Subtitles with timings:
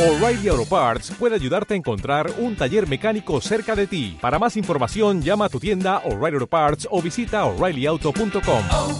[0.00, 4.16] O'Reilly Auto Parts puede ayudarte a encontrar un taller mecánico cerca de ti.
[4.20, 8.62] Para más información, llama a tu tienda O'Reilly Auto Parts o visita oreillyauto.com.
[8.70, 8.98] oh,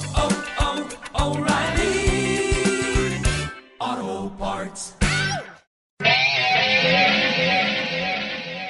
[1.14, 1.36] oh,
[4.38, 4.94] Parts.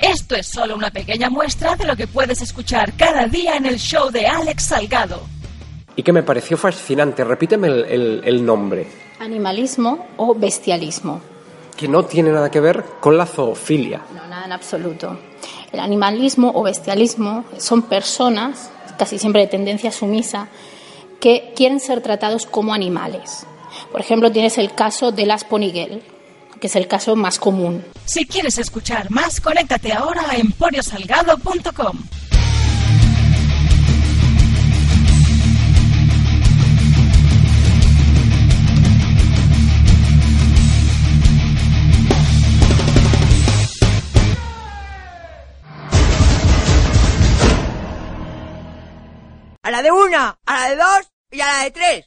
[0.03, 3.77] Esto es solo una pequeña muestra de lo que puedes escuchar cada día en el
[3.79, 5.21] show de Alex Salgado.
[5.97, 7.25] y que me pareció fascinante.
[7.25, 8.87] Repíteme el, el- el nombre,
[9.19, 11.21] Animalismo o bestialismo.
[11.81, 14.02] Que no tiene nada que ver con la zoofilia.
[14.15, 15.19] No, nada en absoluto.
[15.73, 20.48] El animalismo o bestialismo son personas, casi siempre de tendencia sumisa,
[21.21, 23.47] que quieren ser tratados como animales.
[23.91, 26.02] Por ejemplo, tienes el caso de las poniguel,
[26.61, 27.83] que es el caso más común.
[28.05, 31.97] Si quieres escuchar más, conéctate ahora a emporiosalgado.com.
[49.71, 52.04] A la de una, a la de dos y a la de tres.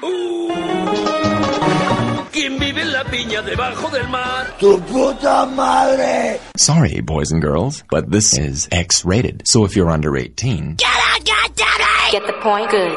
[0.00, 0.62] Uh.
[2.30, 4.54] ¿Quién vive en la piña debajo del mar?
[6.56, 9.42] Sorry, boys and girls, but this is X rated.
[9.44, 10.76] So if you're under 18,
[12.12, 12.70] Get the point.
[12.70, 12.96] Good.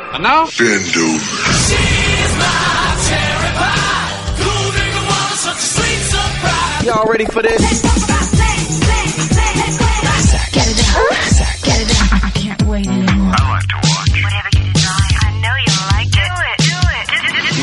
[6.86, 8.13] Y'all ready for this?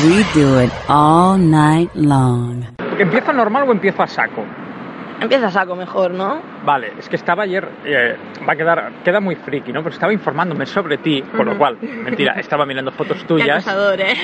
[0.03, 2.63] We do it all night long.
[2.97, 4.43] ¿Empiezo normal o empiezo a saco?
[5.19, 6.41] Empieza a saco mejor, ¿no?
[6.65, 9.83] Vale, es que estaba ayer, eh, va a quedar, queda muy friki, ¿no?
[9.83, 13.67] Pero estaba informándome sobre ti, con lo cual, mentira, estaba mirando fotos Qué tuyas.
[13.67, 14.15] acosador, ¿eh?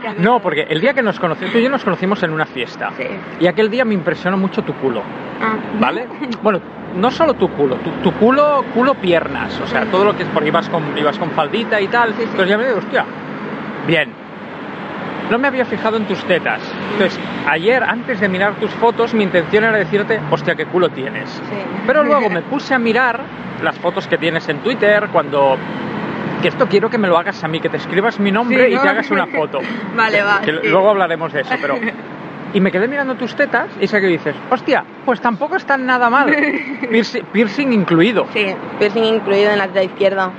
[0.00, 2.46] Qué No, porque el día que nos conocimos, tú y yo nos conocimos en una
[2.46, 2.90] fiesta.
[2.96, 3.04] Sí.
[3.40, 5.02] Y aquel día me impresionó mucho tu culo,
[5.42, 5.56] Ah.
[5.78, 6.06] ¿vale?
[6.42, 6.60] Bueno,
[6.96, 10.28] no solo tu culo, tu, tu culo, culo piernas, o sea, todo lo que es
[10.30, 12.10] porque ibas con, ibas con faldita y tal.
[12.10, 12.22] Sí, sí.
[12.24, 13.04] Entonces ya me digo, hostia,
[13.86, 14.19] bien.
[15.30, 16.60] No me había fijado en tus tetas.
[16.92, 17.18] Entonces,
[17.48, 21.30] ayer, antes de mirar tus fotos, mi intención era decirte, hostia, qué culo tienes.
[21.30, 21.56] Sí.
[21.86, 23.20] Pero luego me puse a mirar
[23.62, 25.56] las fotos que tienes en Twitter cuando...
[26.42, 28.74] Que esto quiero que me lo hagas a mí, que te escribas mi nombre Sí,
[28.74, 29.60] y te hagas una foto.
[29.94, 30.40] Vale, va.
[30.40, 30.68] Que sí.
[30.68, 31.78] luego hablaremos de eso, pero...
[32.52, 36.10] Y me quedé mirando tus tetas y sé que dices, hostia, pues tampoco están nada
[36.10, 36.34] mal.
[36.90, 38.26] Piercing, piercing incluido.
[38.32, 38.44] Sí,
[38.76, 40.32] piercing incluido en la teta izquierda.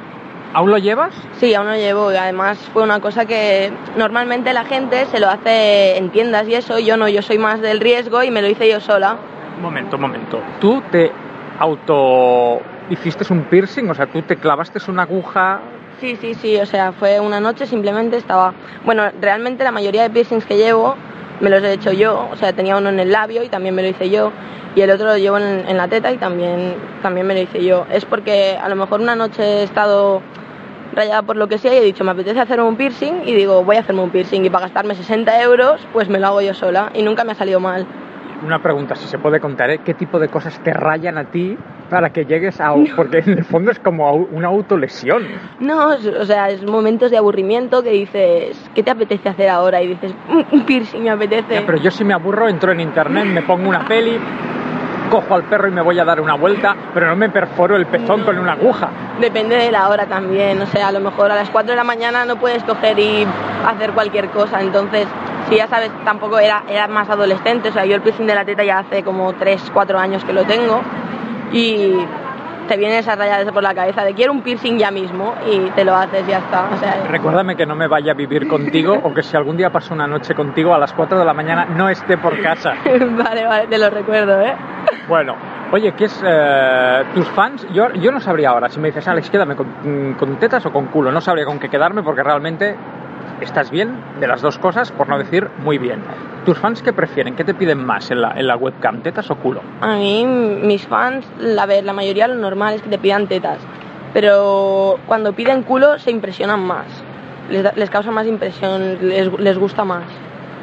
[0.53, 1.13] ¿Aún lo llevas?
[1.39, 5.29] Sí, aún no llevo y además fue una cosa que normalmente la gente se lo
[5.29, 8.49] hace en tiendas y eso, yo no, yo soy más del riesgo y me lo
[8.49, 9.17] hice yo sola.
[9.55, 10.41] Un momento, un momento.
[10.59, 11.11] ¿Tú te
[11.57, 13.89] auto hiciste un piercing?
[13.89, 15.61] O sea, tú te clavaste una aguja...
[16.01, 18.53] Sí, sí, sí, o sea, fue una noche simplemente estaba...
[18.83, 20.95] Bueno, realmente la mayoría de piercings que llevo
[21.41, 23.81] me los he hecho yo, o sea, tenía uno en el labio y también me
[23.81, 24.31] lo hice yo,
[24.75, 27.63] y el otro lo llevo en, en la teta y también, también me lo hice
[27.63, 27.85] yo.
[27.91, 30.21] Es porque a lo mejor una noche he estado
[30.93, 33.63] rayada por lo que sea y he dicho, me apetece hacerme un piercing y digo,
[33.63, 36.53] voy a hacerme un piercing y para gastarme 60 euros, pues me lo hago yo
[36.53, 37.85] sola y nunca me ha salido mal.
[38.43, 39.79] Una pregunta, si se puede contar, ¿eh?
[39.85, 41.55] ¿qué tipo de cosas te rayan a ti
[41.89, 42.73] para que llegues a...
[42.95, 45.23] Porque en el fondo es como una autolesión.
[45.59, 49.81] No, o sea, es momentos de aburrimiento que dices, ¿qué te apetece hacer ahora?
[49.81, 51.53] Y dices, "Un- un piercing me apetece.
[51.53, 54.17] Ya, pero yo si me aburro entro en internet, me pongo una peli,
[55.11, 57.85] cojo al perro y me voy a dar una vuelta, pero no me perforo el
[57.85, 58.89] pezón con una aguja.
[59.19, 61.83] Depende de la hora también, o sea, a lo mejor a las 4 de la
[61.83, 63.27] mañana no puedes coger y
[63.67, 65.05] hacer cualquier cosa, entonces,
[65.49, 68.45] si ya sabes, tampoco era, era más adolescente, o sea, yo el piercing de la
[68.45, 70.81] teta ya hace como 3, 4 años que lo tengo
[71.51, 71.93] y
[72.67, 75.83] te viene esa raya por la cabeza de quiero un piercing ya mismo y te
[75.83, 78.99] lo haces y ya está, o sea, Recuérdame que no me vaya a vivir contigo
[79.03, 81.65] o que si algún día paso una noche contigo a las 4 de la mañana
[81.65, 82.73] no esté por casa.
[82.85, 84.55] vale, vale, te lo recuerdo, ¿eh?
[85.07, 85.35] Bueno,
[85.71, 87.67] oye, ¿qué es eh, tus fans?
[87.73, 90.87] Yo, yo no sabría ahora, si me dices, Alex, quédame con, con tetas o con
[90.87, 92.75] culo, no sabría con qué quedarme porque realmente
[93.41, 95.99] estás bien de las dos cosas, por no decir muy bien.
[96.45, 97.35] ¿Tus fans qué prefieren?
[97.35, 99.61] ¿Qué te piden más en la, en la webcam, tetas o culo?
[99.81, 103.59] A mí, mis fans, la, ver, la mayoría lo normal es que te pidan tetas,
[104.13, 106.85] pero cuando piden culo se impresionan más,
[107.49, 110.03] les, da- les causa más impresión, les, les gusta más,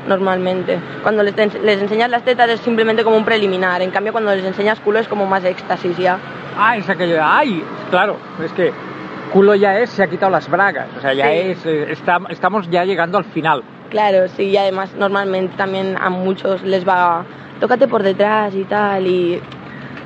[0.08, 0.78] normalmente.
[1.02, 4.44] Cuando les, les enseñas las tetas es simplemente como un preliminar, en cambio cuando les
[4.44, 6.18] enseñas culo es como más éxtasis ya.
[6.58, 8.72] Ah, es aquello, ay, claro, es que
[9.28, 11.36] culo ya es, se ha quitado las bragas, o sea, ya Sí.
[11.38, 13.62] es, eh, está- estamos ya llegando al final.
[13.90, 17.24] Claro, sí, y además normalmente también a muchos les va,
[17.60, 19.40] tócate por detrás y tal, y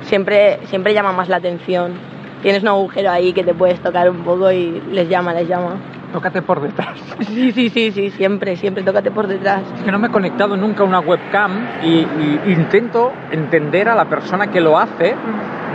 [0.03, 1.93] siempre, siempre llama más la atención.
[2.41, 5.75] Tienes un agujero ahí que te puedes tocar un poco y les llama, les llama.
[6.13, 6.97] Tócate por detrás.
[7.27, 9.63] Sí, sí, sí, sí, siempre, siempre tócate por detrás.
[9.75, 13.95] Es que no me he conectado nunca a una webcam y, y intento entender a
[13.95, 15.15] la persona que lo hace.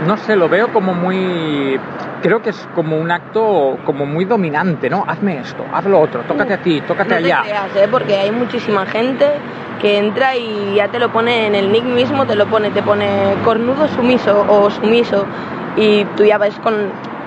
[0.07, 1.77] No sé, lo veo como muy...
[2.21, 5.03] Creo que es como un acto como muy dominante, ¿no?
[5.07, 7.41] Hazme esto, haz lo otro, tócate a ti, tócate no allá.
[7.43, 7.87] te creas, ¿eh?
[7.91, 9.25] porque hay muchísima gente
[9.81, 12.81] que entra y ya te lo pone en el nick mismo, te lo pone, te
[12.81, 13.07] pone
[13.45, 15.25] cornudo sumiso o sumiso
[15.77, 16.73] y tú ya vas con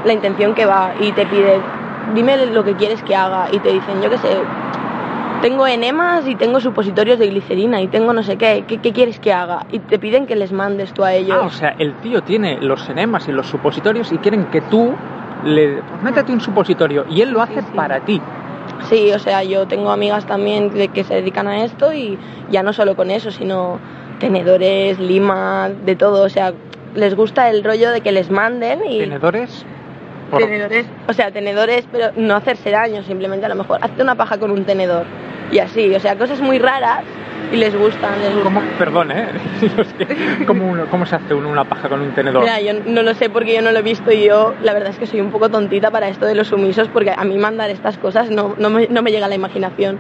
[0.05, 1.58] la intención que va y te pide,
[2.14, 4.37] dime lo que quieres que haga y te dicen, yo qué sé,
[5.40, 9.19] tengo enemas y tengo supositorios de glicerina y tengo no sé qué, ¿qué, qué quieres
[9.19, 9.66] que haga?
[9.72, 11.37] Y te piden que les mandes tú a ellos.
[11.40, 14.94] Ah, o sea, el tío tiene los enemas y los supositorios y quieren que tú
[15.44, 15.82] le...
[15.82, 17.76] Pues métete un supositorio y él lo hace Sí, sí.
[17.76, 18.20] para ti.
[18.88, 22.19] Sí, o sea, yo tengo amigas también de que se dedican a esto y
[22.50, 23.78] ya no solo con eso, sino
[24.20, 26.52] tenedores, lima, de todo, o sea,
[26.94, 29.64] les gusta el rollo de que les manden y ¿Tenedores?
[30.32, 34.14] Por- tenedores, o sea, tenedores, pero no hacerse daño, simplemente a lo mejor hazte una
[34.17, 35.05] paja con un tenedor
[35.52, 37.05] y así, o sea, cosas muy raras
[37.52, 38.55] y les gustan, les gustan.
[38.55, 38.62] ¿Cómo?
[38.79, 39.26] Perdón, ¿eh?
[40.46, 42.43] ¿cómo, uno- ¿Cómo se hace uno una paja con un tenedor?
[42.43, 44.90] Mira, yo no lo sé porque yo no lo he visto y yo la verdad
[44.90, 47.70] es que soy un poco tontita para esto de los sumisos porque a mí mandar
[47.70, 49.99] estas cosas no, no, me, no me llega a la imaginación.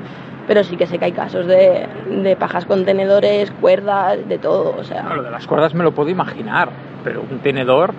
[0.48, 4.74] Pero sí que sé que hay casos de, de pajas con tenedores, cuerdas, de todo,
[4.76, 5.02] o sea...
[5.04, 6.68] No, lo de las cuerdas me lo puedo imaginar,
[7.02, 7.92] pero un tenedor,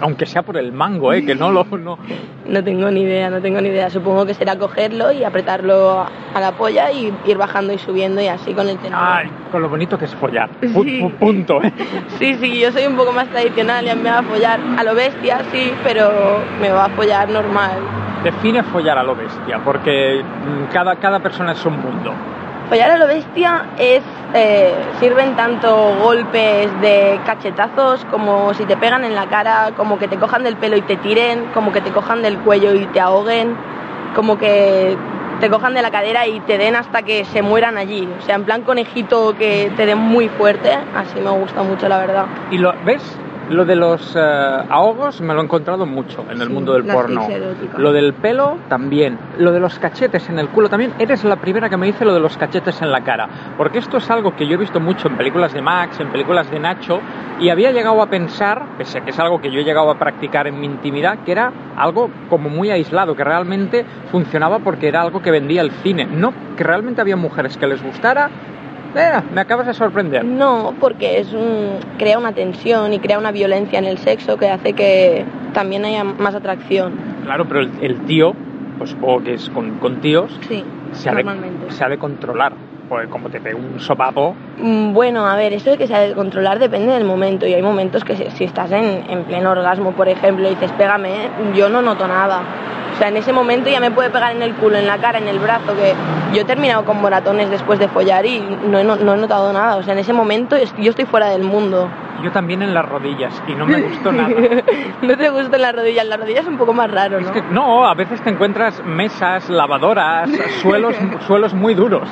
[0.00, 1.24] aunque sea por el mango, ¿eh?
[1.24, 1.64] Que no lo...
[1.64, 1.98] No.
[2.46, 3.90] No tengo ni idea, no tengo ni idea.
[3.90, 6.00] Supongo que será cogerlo y apretarlo
[6.34, 9.02] a la polla y ir bajando y subiendo y así con el tenedor.
[9.04, 10.50] Ay, con lo bonito que es follar.
[10.60, 10.68] Sí.
[10.68, 11.72] pu- punto, ¿eh?
[12.18, 14.94] Sí, sí, yo soy un poco más tradicional, ya me va a follar a lo
[14.94, 16.10] bestia, sí, pero
[16.60, 17.78] me va a follar normal.
[18.24, 22.12] Define follar a lo bestia, porque mm, cada, cada persona es un mundo.
[22.70, 24.00] Follar a lo bestia es
[24.32, 30.06] eh, sirven tanto golpes de cachetazos como si te pegan en la cara, como que
[30.06, 33.00] te cojan del pelo y te tiren, como que te cojan del cuello y te
[33.00, 33.56] ahoguen,
[34.14, 34.96] como que
[35.40, 38.08] te cojan de la cadera y te den hasta que se mueran allí.
[38.20, 41.98] O sea, en plan conejito que te den muy fuerte, así me gusta mucho la
[41.98, 42.26] verdad.
[42.52, 43.02] Y lo, ¿ves?
[43.50, 46.84] Lo de los eh, ahogos me lo he encontrado mucho en el Sí, mundo del
[46.84, 47.26] porno.
[47.76, 49.18] Lo del pelo también.
[49.38, 50.92] Lo de los cachetes en el culo también.
[50.98, 53.28] Eres la primera que me dice lo de los cachetes en la cara.
[53.56, 56.50] Porque esto es algo que yo he visto mucho en películas de Max, en películas
[56.50, 57.00] de Nacho.
[57.40, 59.98] Y había llegado a pensar, pese a que es algo que yo he llegado a
[59.98, 65.02] practicar en mi intimidad, que era algo como muy aislado, que realmente funcionaba porque era
[65.02, 66.04] algo que vendía el cine.
[66.06, 68.30] No que realmente había mujeres que les gustara.
[68.94, 70.24] Eh, me acabas de sorprender.
[70.24, 74.48] No, porque es un, crea una tensión y crea una violencia en el sexo que
[74.50, 76.94] hace que también haya más atracción.
[77.24, 78.34] Claro, pero el, el tío,
[78.78, 81.24] pues supongo que es con, con tíos, Sí, se ha, de,
[81.68, 82.52] se ha de controlar.
[82.90, 86.00] Pues como te pegue un sopapo, Mm, Bueno, a ver, eso de que se ha
[86.00, 89.92] de controlar depende del momento y hay momentos que si, estás en, en pleno orgasmo,
[89.92, 92.42] por ejemplo, y dices pégame, yo no noto nada.
[92.92, 95.18] O sea, en ese momento ya me puede pegar en el culo, en la cara,
[95.18, 95.94] en el brazo, que
[96.34, 99.52] yo he terminado con moratones después de follar y no he, no- no he notado
[99.52, 99.76] nada.
[99.76, 101.88] O sea, en ese momento yo estoy fuera del mundo.
[102.22, 104.28] Yo también en las rodillas y no me gustó nada.
[105.02, 107.26] no te gustan las rodillas, las rodillas es un poco más raro, ¿no?
[107.26, 110.30] Es que no, a veces te encuentras mesas, lavadoras,
[110.62, 110.94] suelos,
[111.26, 112.08] suelos muy duros.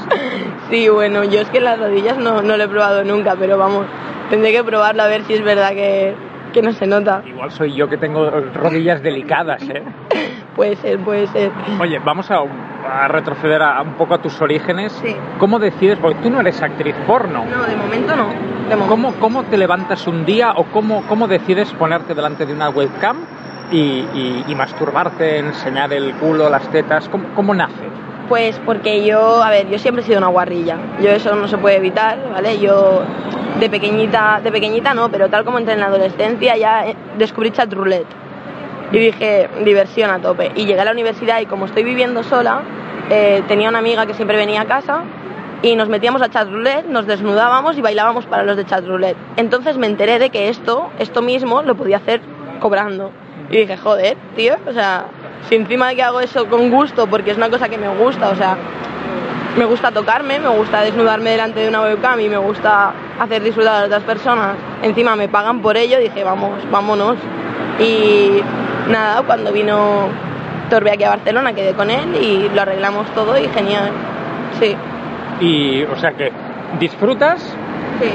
[0.70, 3.86] Sí, bueno, yo es que las rodillas no, no lo he probado nunca, pero vamos,
[4.30, 6.14] tendré que probarlo a ver si es verdad que,
[6.52, 7.22] que no se nota.
[7.26, 9.82] Igual soy yo que tengo rodillas delicadas, ¿eh?
[10.54, 11.52] Puede ser, puede ser.
[11.80, 12.42] Oye, vamos a,
[12.86, 14.92] a retroceder a, un poco a tus orígenes.
[15.02, 15.14] Sí.
[15.38, 15.98] ¿Cómo decides?
[15.98, 17.44] Porque tú no eres actriz porno.
[17.44, 18.26] No, de momento no.
[18.28, 18.86] De momento.
[18.88, 23.16] ¿Cómo, ¿Cómo te levantas un día o cómo, cómo decides ponerte delante de una webcam
[23.70, 27.08] y, y- y masturbarte, enseñar el culo, las tetas?
[27.08, 27.88] ¿Cómo, cómo nace?
[28.28, 30.76] Pues porque yo, a ver, yo siempre he sido una guarrilla.
[31.00, 32.58] Yo eso no se puede evitar, ¿vale?
[32.58, 33.02] Yo
[33.58, 37.50] de pequeñita, de pequeñita no, pero tal como entré en la adolescencia ya eh, descubrí
[37.50, 38.06] chat roulette.
[38.92, 40.52] Y dije, diversión a tope.
[40.54, 42.62] Y llegué a la universidad y como estoy viviendo sola,
[43.10, 45.02] eh, tenía una amiga que siempre venía a casa
[45.62, 49.16] y nos metíamos a chat roulette, nos desnudábamos y bailábamos para los de chat roulette.
[49.36, 52.20] Entonces me enteré de que esto, esto mismo, lo podía hacer
[52.60, 53.10] cobrando.
[53.50, 55.06] Y dije, joder, tío, o sea,
[55.48, 58.28] si encima de que hago eso con gusto, porque es una cosa que me gusta,
[58.28, 58.56] o sea,
[59.58, 63.82] me gusta tocarme, me gusta desnudarme delante de una webcam y me gusta hacer disfrutar
[63.82, 64.56] a otras personas.
[64.82, 67.16] Encima me pagan por ello, dije, vamos, vámonos.
[67.80, 68.40] Y
[68.88, 70.08] nada, cuando vino
[70.70, 73.90] Torbe aquí a Barcelona quedé con él y lo arreglamos todo y genial.
[74.60, 74.76] Sí,
[75.40, 76.32] Y, o sea que
[76.78, 77.40] disfrutas
[78.00, 78.10] sí.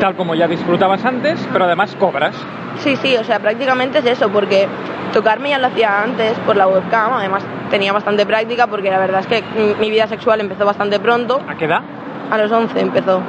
[0.00, 2.34] tal como ya disfrutabas antes, pero además cobras.
[2.78, 4.66] Sí, sí, o sea, prácticamente es eso, porque
[5.12, 7.42] tocarme ya lo hacía antes por la webcam, además
[7.72, 9.42] tenía bastante práctica porque la verdad es que
[9.80, 11.80] mi vida sexual empezó bastante pronto, ¿A qué edad?
[12.30, 13.20] a los 11 empezó.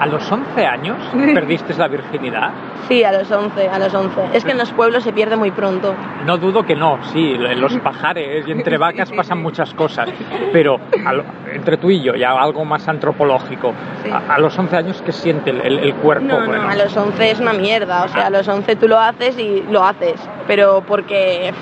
[0.00, 0.96] ¿A los 11 años
[1.34, 2.50] perdiste la virginidad?
[2.88, 4.20] Sí, a los 11, a los 11.
[4.32, 5.94] Es que en los pueblos se pierde muy pronto.
[6.24, 10.08] No dudo que no, sí, en los pajares y entre vacas pasan muchas cosas,
[10.54, 10.78] pero
[11.12, 13.74] lo- entre tú y yo, ya algo más antropológico,
[14.10, 16.24] a, a los 11 años, ¿qué siente el, el- el cuerpo?
[16.24, 18.04] No, Bueno, no, a los 11 es una mierda.
[18.04, 20.14] O sea, a los 11 tú lo haces y lo haces.
[20.46, 21.52] Pero porque,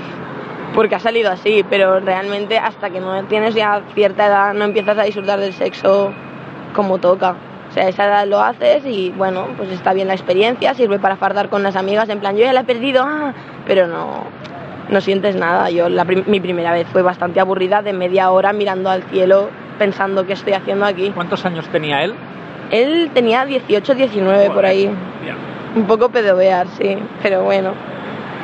[0.75, 1.65] porque ha salido así.
[1.69, 6.13] Pero realmente hasta que no tienes ya cierta edad no empiezas a disfrutar del sexo
[6.75, 7.35] como toca.
[7.71, 10.99] O sea, a esa edad lo haces y bueno, pues está bien la experiencia, sirve
[10.99, 13.35] para fardar con las amigas, en plan, yo ya la he perdido, ah,
[13.67, 14.25] pero no,
[14.89, 15.69] no sientes nada.
[15.69, 19.51] Yo la prim- mi primera vez fue bastante aburrida, de media hora mirando al cielo,
[19.79, 21.11] pensando qué estoy haciendo aquí.
[21.15, 22.15] ¿Cuántos años tenía él?
[22.71, 24.87] Él tenía 18, 19 por ahí.
[25.77, 27.73] Un poco pedovear, sí, pero bueno.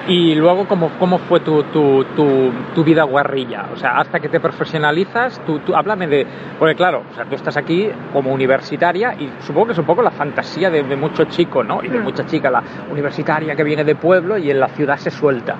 [0.07, 3.65] Y luego, ¿cómo, cómo fue tu, tu, tu, tu vida guarrilla?
[3.73, 6.27] O sea, hasta que te profesionalizas, tú, tú, háblame de...
[6.59, 10.03] Porque claro, o sea, tú estás aquí como universitaria y supongo que es un poco
[10.03, 11.83] la fantasía de, de mucho chico, ¿no?
[11.83, 12.03] Y de Mm.
[12.03, 15.57] mucha chica, la universitaria que viene de pueblo y en la ciudad se suelta.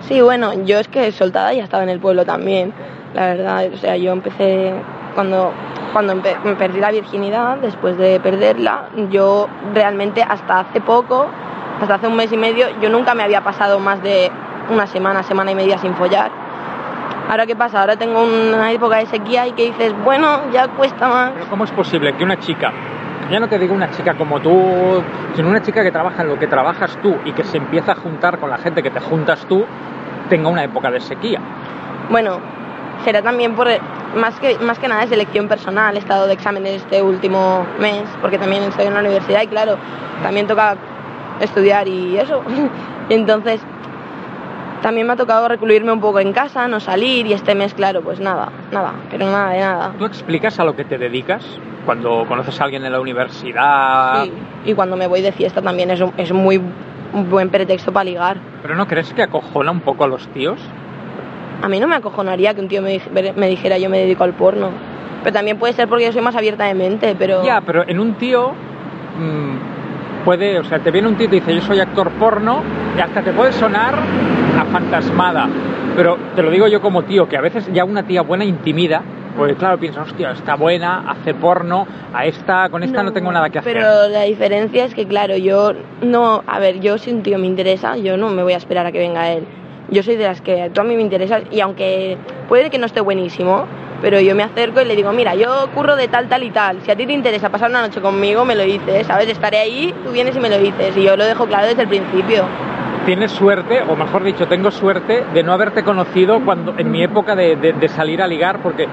[0.00, 2.72] Sí, bueno, yo es que soltada ya estaba en el pueblo también,
[3.12, 3.66] la verdad.
[3.74, 4.72] O sea, yo empecé
[5.14, 5.52] cuando,
[5.92, 11.26] cuando empe- me perdí la virginidad, después de perderla, yo realmente hasta hace poco,
[11.80, 14.30] hasta hace un mes y medio, yo nunca me había pasado más de
[14.70, 16.30] una semana, semana y media sin follar.
[17.28, 21.08] Ahora qué pasa, ahora tengo una época de sequía y que dices, bueno, ya cuesta
[21.08, 21.32] más.
[21.34, 22.72] Pero ¿cómo es posible que una chica,
[23.30, 25.02] ya no te digo una chica como tú,
[25.34, 27.94] sino una chica que trabaja en lo que trabajas tú y que se empieza a
[27.96, 29.64] juntar con la gente que te juntas tú,
[30.28, 31.40] tenga una época de sequía?
[32.10, 32.38] Bueno,
[33.04, 33.68] será también por
[34.16, 38.04] más que más que nada es elección personal, he estado de exámenes este último mes,
[38.20, 39.76] porque también estoy en la universidad y claro,
[40.22, 40.76] también toca
[41.40, 42.42] estudiar y eso.
[43.08, 43.60] Y entonces
[44.82, 48.02] también me ha tocado recluirme un poco en casa, no salir y este mes, claro,
[48.02, 49.92] pues nada, nada, pero nada de nada.
[49.98, 51.44] ¿Tú explicas a lo que te dedicas
[51.84, 54.24] cuando conoces a alguien en la universidad?
[54.24, 54.32] Sí,
[54.64, 56.60] y cuando me voy de fiesta también es un, es muy
[57.12, 58.36] un buen pretexto para ligar.
[58.62, 60.60] ¿Pero no crees que acojona un poco a los tíos?
[61.62, 63.00] A mí no me acojonaría que un tío me,
[63.34, 64.70] me dijera yo me dedico al porno.
[65.22, 67.42] Pero también puede ser porque yo soy más abierta de mente, pero...
[67.42, 68.52] Ya, pero en un tío
[69.18, 69.75] mm,
[70.26, 72.60] puede, o sea, te viene un tío y dice yo soy actor porno
[72.98, 75.48] y hasta te puede sonar a fantasmada.
[75.94, 79.02] Pero te lo digo yo como tío, que a veces ya una tía buena intimida,
[79.36, 83.50] porque claro, piensas, hostia, está buena, hace porno, a esta, con esta no, tengo nada
[83.50, 83.74] que hacer.
[83.74, 86.42] Pero la diferencia es que, claro, yo no...
[86.48, 88.92] A ver, yo si un tío me interesa, yo no me voy a esperar a
[88.92, 89.44] que venga él.
[89.90, 92.18] Yo soy de las que tú a mí me interesas y aunque
[92.48, 93.66] puede que no esté buenísimo,
[94.06, 96.80] pero yo me acerco y le digo, mira, yo curro de tal, tal y tal.
[96.82, 99.26] Si a ti te interesa pasar una noche conmigo, me lo dices, ¿sabes?
[99.28, 100.96] Estaré ahí, tú vienes y me lo dices.
[100.96, 102.44] Y yo lo dejo claro desde el principio.
[103.04, 107.34] Tienes suerte, o mejor dicho, tengo suerte de no haberte conocido cuando en mi época
[107.34, 108.86] de, de- de salir a ligar, porque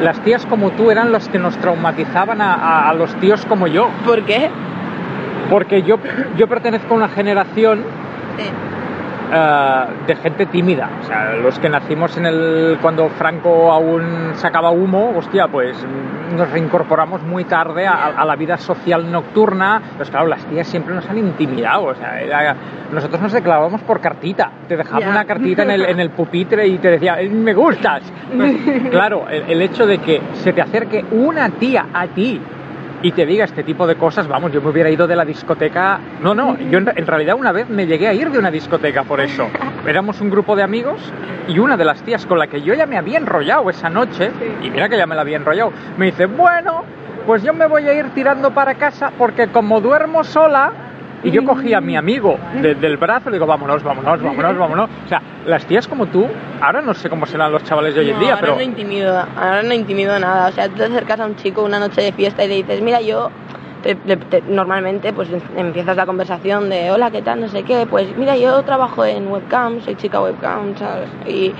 [0.00, 3.66] las tías como tú eran las que nos traumatizaban a, a- a los tíos como
[3.66, 3.90] yo.
[4.06, 4.48] ¿Por qué?
[5.50, 5.98] Porque yo,
[6.38, 7.84] yo pertenezco a una generación
[9.32, 10.88] eh, de gente tímida.
[11.00, 15.76] O sea, los que nacimos en el cuando Franco aún sacaba humo, hostia, pues
[16.36, 19.80] nos reincorporamos muy tarde a, a la vida social nocturna.
[19.96, 21.84] Pues claro, las tías siempre nos han intimidado.
[21.84, 22.54] O sea, era-
[22.92, 24.50] nosotros nos declarábamos por cartita.
[24.68, 28.02] Te dejaban una cartita en el, en el pupitre y te decía, "Eh, me gustas.
[28.36, 28.54] Pues,
[28.90, 32.40] claro, el, el hecho de que se te acerque una tía a ti
[33.02, 35.98] y te diga este tipo de cosas, vamos, yo me hubiera ido de la discoteca.
[36.22, 39.04] No, no, yo en, en realidad una vez me llegué a ir de una discoteca
[39.04, 39.48] por eso.
[39.86, 41.00] Éramos un grupo de amigos
[41.48, 44.30] y una de las tías con la que yo ya me había enrollado esa noche,
[44.62, 46.84] y mira que ya me la había enrollado, me dice, bueno,
[47.26, 50.72] pues yo me voy a ir tirando para casa porque como duermo sola,
[51.22, 54.56] y yo cogí a mi amigo de- del brazo y le digo, vámonos, vámonos, vámonos,
[54.58, 54.90] vámonos.
[55.04, 56.26] O sea, las tías como tú,
[56.60, 58.54] ahora no sé cómo serán los chavales de hoy en día, ahora pero...
[58.56, 60.48] no intimido, ahora no intimido nada.
[60.48, 62.80] O sea, tú te acercas a un chico una noche de fiesta y le dices,
[62.82, 63.30] mira, yo
[63.82, 67.40] te- te- te- normalmente pues empiezas la conversación de hola, ¿qué tal?
[67.40, 67.86] No sé qué.
[67.88, 71.08] Pues mira, yo trabajo en webcam, soy chica webcam, ¿sabes?
[71.26, 71.52] Y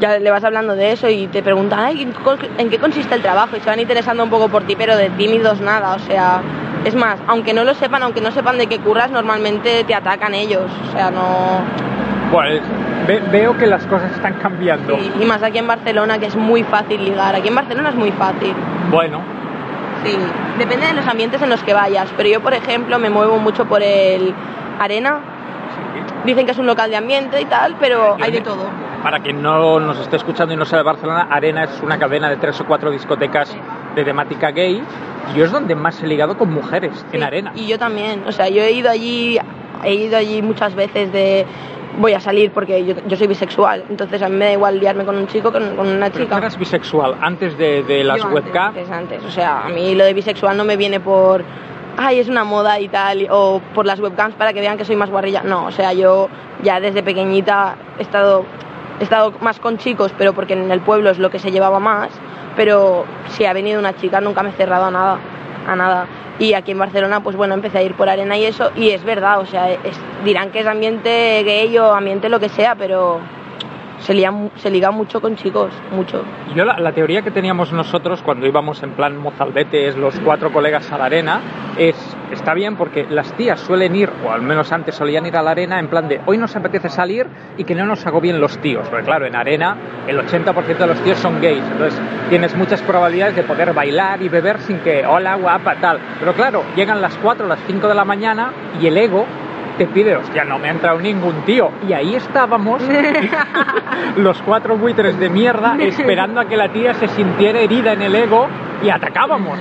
[0.00, 3.14] ya le vas hablando de eso y te preguntan, Ay, ¿en co- ¿en qué consiste
[3.14, 3.56] el trabajo?
[3.56, 5.94] Y se van interesando un poco por ti, pero de tímidos nada.
[5.94, 6.40] O sea,
[6.84, 10.34] es más, aunque no lo sepan, aunque no sepan de qué curras, normalmente te atacan
[10.34, 10.70] ellos.
[10.88, 11.62] O sea, no...
[12.32, 12.60] Pues
[13.06, 14.96] ve- veo que las cosas están cambiando.
[14.96, 17.34] Y, y más aquí en Barcelona, que es muy fácil ligar.
[17.34, 18.54] Aquí en Barcelona es muy fácil.
[18.90, 19.20] Bueno,
[20.04, 20.18] Sí,
[20.58, 23.64] depende de los ambientes en los que vayas, pero yo, por ejemplo, me muevo mucho
[23.64, 24.34] por el
[24.78, 25.18] Arena.
[26.26, 28.66] Dicen que es un local de ambiente y tal, pero hay de todo.
[29.02, 32.28] Para quien no nos esté escuchando y no sea de Barcelona, Arena es una cadena
[32.28, 33.56] de tres o cuatro discotecas
[33.94, 34.82] de temática gay.
[35.34, 37.52] Yo es donde más he ligado con mujeres, en Arena.
[37.54, 39.38] Y yo también, o sea, yo he ido allí,
[39.82, 41.46] he ido allí muchas veces de
[41.98, 43.84] voy a salir porque yo, yo soy bisexual.
[43.88, 46.24] Entonces a mí me da igual liarme con un chico que con, con una Pero
[46.24, 46.38] chica.
[46.38, 48.76] eras bisexual antes de, de las webcams.
[48.76, 49.24] antes, antes.
[49.24, 51.42] O sea, a mí lo de bisexual no me viene por,
[51.96, 54.96] ay, es una moda y tal, o por las webcams para que vean que soy
[54.96, 55.42] más guarrilla.
[55.44, 56.28] No, o sea, yo
[56.62, 58.44] ya desde pequeñita he estado,
[59.00, 61.78] he estado más con chicos, pero porque en el pueblo es lo que se llevaba
[61.78, 62.10] más.
[62.56, 65.18] Pero si ha venido una chica, nunca me he cerrado a nada,
[65.66, 66.06] a nada.
[66.38, 69.04] Y aquí en Barcelona, pues bueno, empecé a ir por arena y eso, y es
[69.04, 73.18] verdad, o sea, es- dirán que es ambiente gay o ambiente lo que sea, pero
[74.04, 76.22] se, liga mucho con chicos, mucho.
[76.54, 80.92] Yo la, la teoría que teníamos nosotros cuando íbamos en plan mozalbetes, los cuatro colegas
[80.92, 81.40] a la arena,
[81.78, 81.96] es,
[82.30, 85.52] está bien porque las tías suelen ir, o al menos antes solían ir a la
[85.52, 88.86] arena en plan de hoy nos apetece salir y que no nos agobien los tíos,
[88.88, 93.36] porque claro, en arena el 80% de los tíos son gays, entonces tienes muchas probabilidades
[93.36, 95.98] de poder bailar y beber sin que, hola guapa, tal.
[96.18, 99.26] Pero claro, llegan las 4, las 5 de la mañana y el ego
[99.78, 101.70] te pide, hostia, no me ha entrado ningún tío.
[101.88, 102.82] Y ahí estábamos,
[104.16, 108.14] los cuatro buitres de mierda, esperando a que la tía se sintiera herida en el
[108.14, 108.46] ego
[108.82, 109.58] y atacábamos.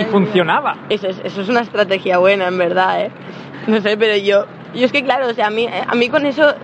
[0.00, 0.76] Y funcionaba.
[0.88, 3.10] Eso es, eso es una estrategia buena, en verdad, ¿eh?
[3.68, 6.26] No sé, pero yo, yo es que claro, o sea, a mí, a mí con
[6.26, 6.54] eso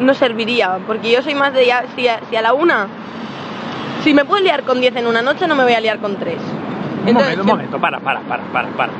[0.00, 2.88] no serviría, porque yo soy más de ya, si a, si a la una,
[4.02, 6.16] si me puedo liar con 10 en una noche, no me voy a liar con
[6.16, 6.34] 3.
[7.06, 8.92] Un momento, un momento, para, para, para, para, para.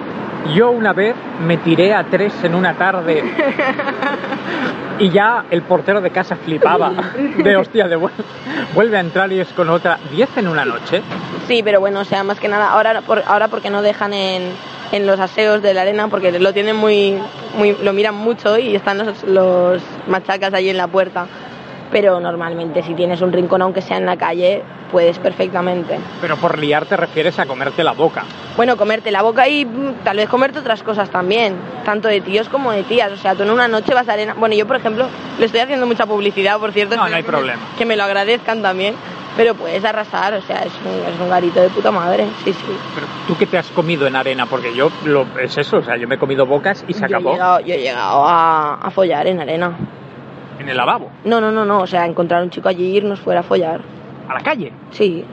[0.55, 1.15] Yo una vez
[1.47, 3.23] me tiré a tres en una tarde
[4.99, 6.91] y ya el portero de casa flipaba
[7.37, 8.11] de hostia, de vuel-
[8.75, 9.99] vuelve a entrar y es con otra.
[10.11, 11.03] ¿Diez en una noche?
[11.47, 14.53] Sí, pero bueno, o sea, más que nada, ahora, por, ahora porque no dejan en,
[14.93, 17.19] en los aseos de la arena, porque lo tienen muy,
[17.57, 21.27] muy lo miran mucho y están los, los machacas ahí en la puerta.
[21.91, 25.99] Pero normalmente si tienes un rincón, aunque sea en la calle, puedes perfectamente.
[26.21, 28.25] Pero por liar te refieres a comerte la boca.
[28.57, 32.49] Bueno, comerte la boca y mm, tal vez comerte otras cosas también, tanto de tíos
[32.51, 33.11] como de tías.
[33.13, 34.35] O sea, tú en una noche vas a arena.
[34.35, 35.07] Bueno, yo por ejemplo,
[35.39, 36.97] le estoy haciendo mucha publicidad, por cierto.
[36.97, 37.63] No, no hay que me- problema.
[37.79, 38.95] Que me lo agradezcan también.
[39.37, 42.65] Pero puedes arrasar, o sea, es un, es un garito de puta madre, sí, sí.
[42.95, 45.97] Pero tú qué te has comido en arena, porque yo lo, es eso, o sea,
[45.97, 48.75] yo me he comido bocas y se Yo he acabó llegado, yo he llegado a,
[48.83, 49.73] a follar en arena.
[50.59, 53.21] En el lavabo, No, no, no, no, o sea, encontrar un chico allí y irnos
[53.21, 53.81] fuera a follar.
[54.29, 54.73] a la calle.
[54.91, 55.25] Sí,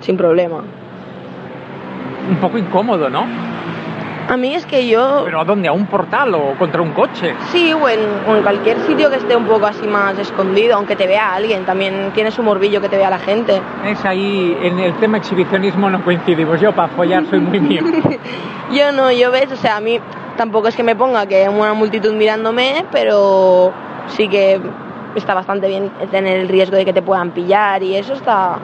[0.00, 0.62] sin problema.
[2.28, 3.24] Un poco incómodo, ¿no?
[4.28, 5.22] A mí es que yo...
[5.24, 5.66] Pero ¿a dónde?
[5.66, 7.34] ¿A un portal o contra un coche?
[7.50, 10.94] Sí, o en, o en cualquier sitio que esté un poco así más escondido, aunque
[10.94, 13.60] te vea alguien, también tiene su morbillo que te vea la gente.
[13.84, 16.60] Es ahí, en el tema exhibicionismo no coincidimos.
[16.60, 17.82] Yo para follar soy muy mío.
[18.72, 19.98] Yo no, yo ves, o sea, a mí
[20.36, 23.72] tampoco es que me ponga que hay una multitud mirándome, pero
[24.08, 24.60] sí que
[25.14, 28.58] está bastante bien tener el riesgo de que te puedan pillar y eso está...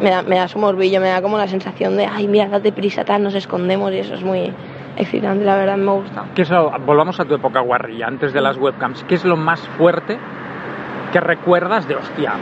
[0.00, 2.72] Me da, me da su morbillo, me da como la sensación de, ay, mira, date
[2.72, 4.52] prisa, tal, nos escondemos y eso es muy
[4.96, 6.24] excitante, la verdad, me gusta.
[6.34, 6.44] ¿Qué
[6.84, 9.04] volvamos a tu época guarrilla, antes de las webcams.
[9.04, 10.18] ¿Qué es lo más fuerte
[11.12, 12.32] que recuerdas de, hostia,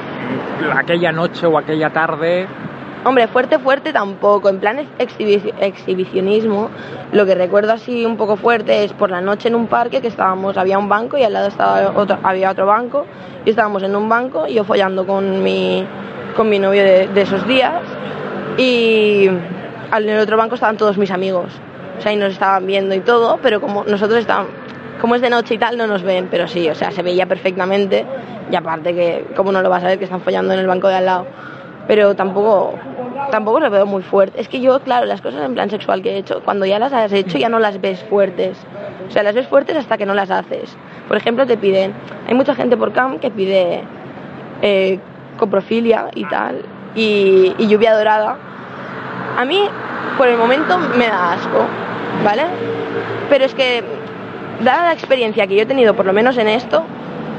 [0.74, 2.46] aquella noche o aquella tarde?
[3.02, 4.50] Hombre, fuerte, fuerte tampoco.
[4.50, 6.68] En plan exhibi- exhibicionismo,
[7.12, 10.08] lo que recuerdo así un poco fuerte es por la noche en un parque que
[10.08, 13.06] estábamos, había un banco y al lado estaba otro, había otro banco
[13.46, 15.86] y estábamos en un banco yo follando con mi,
[16.36, 17.80] con mi novio de, de esos días
[18.58, 21.46] y en el otro banco estaban todos mis amigos.
[21.98, 24.52] O sea, y nos estaban viendo y todo, pero como nosotros estábamos,
[25.00, 27.24] como es de noche y tal, no nos ven, pero sí, o sea, se veía
[27.26, 28.04] perfectamente
[28.50, 30.88] y aparte que, como no lo vas a ver, que están follando en el banco
[30.88, 31.26] de al lado
[31.90, 32.74] pero tampoco
[33.32, 34.40] tampoco lo veo muy fuerte.
[34.40, 36.92] Es que yo, claro, las cosas en plan sexual que he hecho, cuando ya las
[36.92, 38.56] has hecho ya no las ves fuertes.
[39.08, 40.76] O sea, las ves fuertes hasta que no las haces.
[41.08, 41.92] Por ejemplo, te piden,
[42.28, 43.82] hay mucha gente por cam que pide
[44.62, 45.00] eh,
[45.36, 46.62] coprofilia y tal,
[46.94, 48.36] y, y lluvia dorada.
[49.36, 49.68] A mí,
[50.16, 51.66] por el momento, me da asco,
[52.24, 52.44] ¿vale?
[53.28, 53.82] Pero es que,
[54.62, 56.84] dada la experiencia que yo he tenido, por lo menos en esto,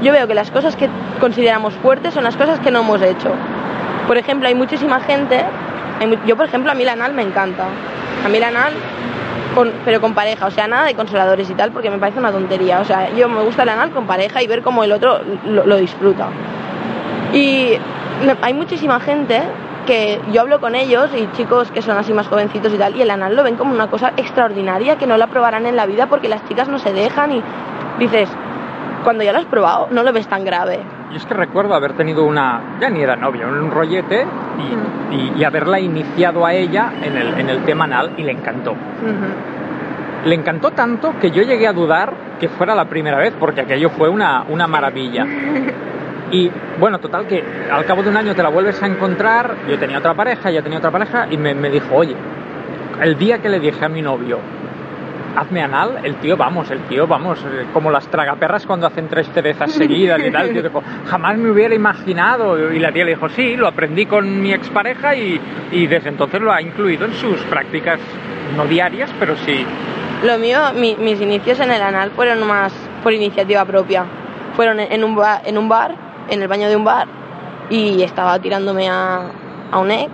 [0.01, 0.89] yo veo que las cosas que
[1.21, 3.31] consideramos fuertes son las cosas que no hemos hecho.
[4.11, 5.41] Por ejemplo, hay muchísima gente,
[6.27, 7.63] yo por ejemplo a mí la anal me encanta.
[8.25, 8.73] A mí la anal,
[9.55, 12.29] con- pero con pareja, o sea, nada de consoladores y tal, porque me parece una
[12.29, 12.81] tontería.
[12.81, 15.65] O sea, yo me gusta el anal con pareja y ver cómo el otro lo,
[15.65, 16.27] lo disfruta.
[17.31, 17.75] Y
[18.41, 19.43] hay muchísima gente
[19.87, 23.03] que yo hablo con ellos y chicos que son así más jovencitos y tal, y
[23.03, 26.07] el anal lo ven como una cosa extraordinaria que no la probarán en la vida
[26.07, 27.41] porque las chicas no se dejan y
[27.97, 28.27] dices,
[29.03, 30.79] cuando ya lo has probado, no lo ves tan grave.
[31.11, 34.25] Y es que recuerdo haber tenido una, ya ni era novia, un rollete
[35.11, 38.31] y, y- y haberla iniciado a ella en el, en el tema anal y le
[38.31, 38.75] encantó.
[40.25, 43.89] Le encantó tanto que yo llegué a dudar que fuera la primera vez, porque aquello
[43.89, 45.25] fue una, una maravilla.
[46.33, 49.77] Y bueno, total que al cabo de un año te la vuelves a encontrar, yo
[49.77, 52.15] tenía otra pareja, ella tenía otra pareja, y me, me dijo, oye,
[53.01, 54.39] el día que le dije a mi novio,
[55.35, 59.27] hazme anal, el tío, vamos, el tío, vamos, eh, como las tragaperras cuando hacen tres
[59.33, 63.29] cerezas seguidas y tal, tío dijo, jamás me hubiera imaginado, y la tía le dijo,
[63.29, 65.39] sí, lo aprendí con mi expareja y,
[65.71, 67.99] y desde entonces lo ha incluido en sus prácticas,
[68.57, 69.65] no diarias, pero sí.
[70.25, 74.05] Lo mío, mi- mis inicios en el anal fueron más por iniciativa propia.
[74.55, 75.95] Fueron en un, ba- en un bar,
[76.29, 77.07] en el baño de un bar,
[77.69, 79.21] y estaba tirándome a,
[79.71, 80.11] a un ex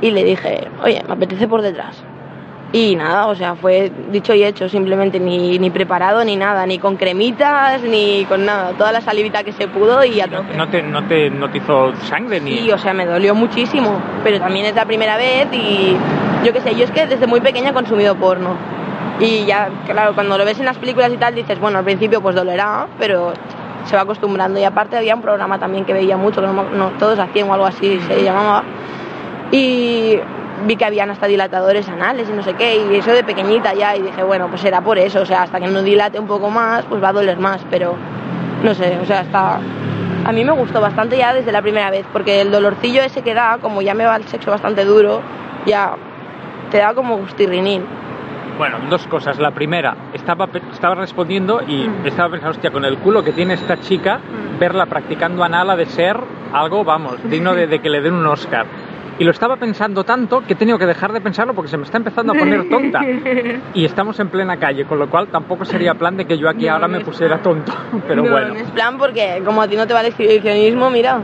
[0.00, 2.03] y le dije, oye, me apetece por detrás.
[2.72, 6.78] Y nada, o sea, fue dicho y hecho, simplemente ni, ni preparado ni nada, ni
[6.80, 8.72] con cremitas, ni con nada.
[8.72, 10.56] Toda la salivita que se pudo y a tope.
[10.56, 12.58] No te, no te, no te hizo sangre ni...
[12.58, 15.96] Sí, o sea, me dolió muchísimo, pero también es la primera vez y
[16.44, 18.56] yo qué sé, yo es que desde muy pequeña he consumido porno.
[19.20, 22.20] Y ya, claro, cuando lo ves en las películas y tal, dices, bueno, al principio
[22.20, 23.32] pues dolerá, pero
[23.84, 24.58] se va acostumbrando.
[24.58, 27.54] Y aparte había un programa también que veía mucho, que no, no, todos hacían o
[27.54, 28.64] algo así, se llamaba.
[29.52, 30.18] Y
[30.66, 33.96] vi que habían hasta dilatadores anales y no sé qué, y eso de pequeñita ya,
[33.96, 36.50] y dije, bueno, pues será por eso, o sea, hasta que no dilate un poco
[36.50, 37.94] más, pues va a doler más, pero
[38.62, 39.58] no sé, o sea, está...
[40.26, 43.34] A mí me gustó bastante ya desde la primera vez, porque el dolorcillo ese que
[43.34, 45.20] da, como ya me va el sexo bastante duro,
[45.66, 45.96] ya
[46.70, 47.84] te da como gustirrinín.
[48.56, 49.38] Bueno, dos cosas.
[49.38, 52.06] La primera, estaba, estaba respondiendo y Mm.
[52.06, 54.20] estaba pensando, hostia, con el culo que tiene esta chica,
[54.58, 56.16] verla practicando anal ha de ser
[56.54, 58.64] algo, vamos, digno de, de que le den un Oscar.
[59.18, 61.84] Y lo estaba pensando tanto que he tenido que dejar de pensarlo porque se me
[61.84, 63.00] está empezando a poner tonta.
[63.74, 66.66] Y estamos en plena calle, con lo cual tampoco sería plan de que yo aquí
[66.66, 67.72] No, ahora no me pusiera tonto.
[68.08, 68.48] Pero no, bueno.
[68.48, 71.20] no es plan porque como a ti no te va el exhibicionismo, mira.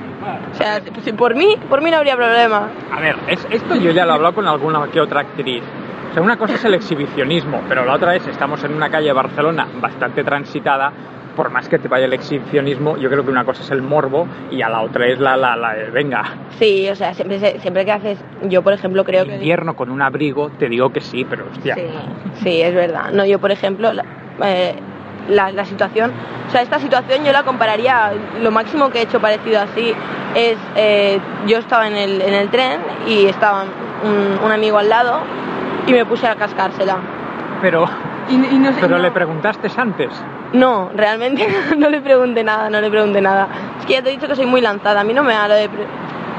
[0.53, 2.69] O sea, si por mí, por mí no habría problema.
[2.93, 5.63] A ver, es, esto yo ya lo he hablado con alguna que otra actriz.
[6.11, 9.07] O sea, una cosa es el exhibicionismo, pero la otra es, estamos en una calle
[9.07, 10.93] de Barcelona bastante transitada,
[11.41, 14.29] por más que te vaya el exhibicionismo, yo creo que una cosa es el morbo
[14.51, 16.23] y a la otra es la, la, la venga,
[16.59, 19.37] Sí, o sea, siempre, se- siempre que haces, yo por ejemplo creo que...
[19.37, 21.77] invierno con un abrigo, te digo que sí, pero hostia.
[21.77, 21.87] Sí,
[22.43, 23.05] sí, es verdad.
[23.15, 24.05] No, yo por ejemplo, la,
[24.45, 24.75] eh,
[25.31, 26.13] la, la situación,
[26.47, 29.95] o sea, esta situación yo la compararía, lo máximo que he hecho parecido así
[30.35, 33.65] es, eh, yo estaba en el, en el tren y estaba
[34.05, 35.21] un, un amigo al lado
[35.87, 36.99] y me puse a cascársela.
[37.63, 37.87] Pero,
[38.29, 40.11] Y, y no sé, pero no- le preguntaste antes.
[40.53, 43.49] No, realmente no le pregunté nada, no le pregunté nada.
[43.81, 45.49] Es que ya te he dicho que soy muy lanzada, a mí no me da
[45.49, 45.87] lo de pre-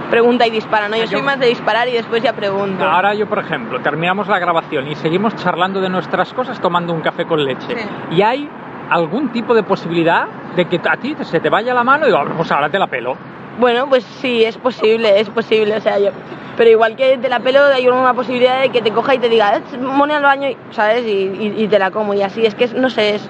[0.10, 0.98] pregunta y dispara, ¿no?
[0.98, 2.84] Yo yo- soy más de disparar y después ya pregunto.
[2.84, 7.02] Ahora yo, por ejemplo, terminamos la grabación y seguimos charlando de nuestras cosas tomando un
[7.02, 7.68] café con leche.
[7.78, 7.88] Sí.
[8.18, 8.50] Y hay
[8.90, 10.26] algún tipo de posibilidad
[10.58, 12.88] de que a ti se te vaya la mano y digo, pues ahora te la
[12.88, 13.16] pelo.
[13.58, 16.10] Bueno, pues sí, es posible, es posible, o sea, yo...
[16.58, 19.30] Pero igual que te la pelo, hay una posibilidad de que te coja y te
[19.30, 21.06] diga, "Eh, mone al baño, y- ¿sabes?
[21.06, 22.46] Y, y- y te la como y así.
[22.46, 23.30] Es que, es- no sé, es,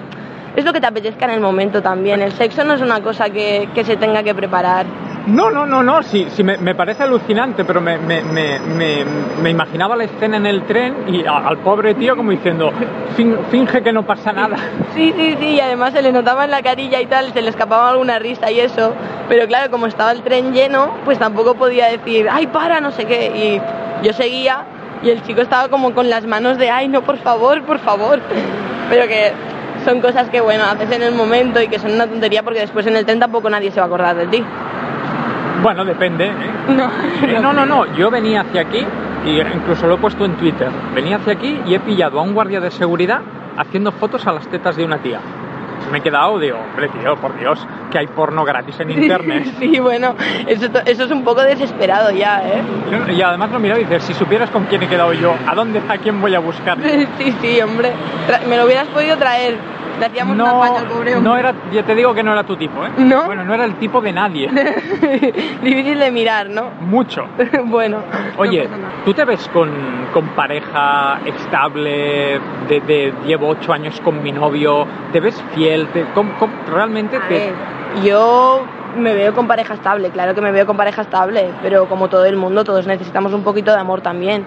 [0.56, 2.20] es lo que te apetezca en el momento también.
[2.22, 4.86] El sexo no es una cosa que, que se tenga que preparar.
[5.26, 9.94] No, no, no, no, sí, sí me, me parece alucinante, pero me, me, me, imaginaba
[9.94, 12.72] la escena en el tren y a- al pobre tío como diciendo,
[13.16, 14.56] "Fin- finge que no pasa nada.
[14.96, 17.50] Sí, sí, sí, y además se le notaba en la carilla y tal, se le
[17.50, 18.94] escapaba alguna risa y eso.
[19.28, 23.04] Pero claro, como estaba el tren lleno, pues tampoco podía decir, ay, para, no sé
[23.04, 23.60] qué.
[24.02, 24.64] Y yo seguía
[25.04, 28.18] y el chico estaba como con las manos de, ay, no, por favor, por favor.
[28.90, 29.30] Pero que
[29.82, 32.86] son cosas que, bueno, haces en el momento y que son una tontería porque después
[32.86, 34.42] en el tren tampoco nadie se va a acordar de ti.
[35.62, 36.26] Bueno, depende.
[36.26, 36.32] ¿eh?
[36.68, 36.90] No,
[37.26, 38.84] Eh, no, no, no, yo venía hacia aquí
[39.26, 40.68] y incluso lo he puesto en Twitter.
[40.94, 43.20] Venía hacia aquí y he pillado a un guardia de seguridad
[43.56, 45.20] haciendo fotos a las tetas de una tía.
[45.90, 49.46] Me he quedado, digo, hombre, tío, por Dios, que hay porno gratis en internet.
[49.58, 50.14] Sí, bueno,
[50.46, 52.62] eso, eso es un poco desesperado ya, ¿eh?
[53.14, 55.82] Y además lo mira y dice, si supieras con quién he quedado yo, ¿a dónde,
[55.88, 56.78] a quién voy a buscar?
[57.18, 57.92] Sí, sí, hombre.
[58.48, 59.56] Me lo hubieras podido traer.
[60.02, 61.30] Le hacíamos una No, paña al pobre hombre.
[61.30, 62.88] no era, yo te digo que no era tu tipo, ¿eh?
[62.98, 63.24] ¿No?
[63.26, 64.48] Bueno, no era el tipo de nadie.
[65.62, 66.70] Difícil de mirar, ¿no?
[66.80, 67.26] Mucho.
[67.66, 67.98] bueno.
[68.36, 69.04] Oye, no.
[69.04, 69.70] ¿tú te ves con,
[70.12, 74.86] con pareja estable, de, de llevo ocho años con mi novio?
[75.12, 75.86] ¿Te ves fiel?
[75.88, 76.04] Te-
[76.70, 77.34] ¿Realmente A te...?
[77.34, 77.54] ver,
[78.04, 78.62] yo
[78.96, 82.24] me veo con pareja estable, claro que me veo con pareja estable, pero como todo
[82.24, 84.44] el mundo, todos necesitamos un poquito de amor también.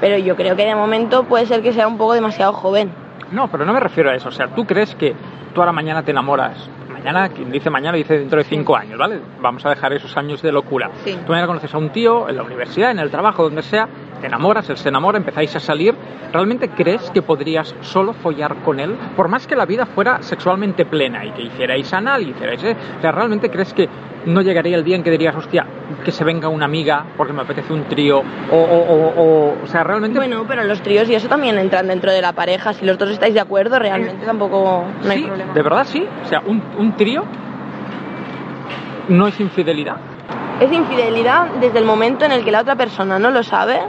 [0.00, 2.90] Pero yo creo que de momento puede ser que sea un poco demasiado joven.
[3.32, 4.28] No, pero no me refiero a eso.
[4.28, 5.14] O sea, ¿tú crees que
[5.54, 6.68] tú ahora mañana te enamoras?
[6.90, 9.20] Mañana, quien dice mañana dice dentro de cinco años, ¿vale?
[9.40, 10.90] Vamos a dejar esos años de locura.
[11.04, 11.18] Sí.
[11.26, 13.88] Tú mañana conoces a un tío en la universidad, en el trabajo, donde sea,
[14.22, 15.94] te enamoras, él se enamora, empezáis a salir.
[16.32, 18.96] ¿Realmente crees que podrías solo follar con él?
[19.16, 22.62] Por más que la vida fuera sexualmente plena y que hicierais anal y hicierais...
[22.64, 22.76] ¿eh?
[22.98, 23.88] O sea, ¿realmente crees que
[24.24, 25.66] no llegaría el día en que dirías, hostia,
[26.04, 28.20] que se venga una amiga porque me apetece un trío?
[28.50, 30.18] O, o, o, o, o sea, realmente...
[30.18, 32.72] Bueno, pero los tríos y eso también entran dentro de la pareja.
[32.72, 35.52] Si los dos estáis de acuerdo, realmente tampoco no hay sí, problema.
[35.52, 36.06] de verdad sí.
[36.24, 37.24] O sea, un, un trío
[39.08, 39.96] no es infidelidad.
[40.60, 43.80] Es infidelidad desde el momento en el que la otra persona no lo sabe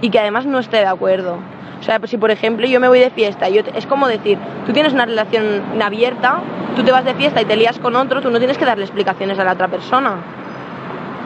[0.00, 1.38] y que además no esté de acuerdo.
[1.80, 4.72] O sea, si por ejemplo yo me voy de fiesta, yo es como decir, tú
[4.72, 6.40] tienes una relación abierta,
[6.76, 8.84] tú te vas de fiesta y te lías con otro, tú no tienes que darle
[8.84, 10.16] explicaciones a la otra persona.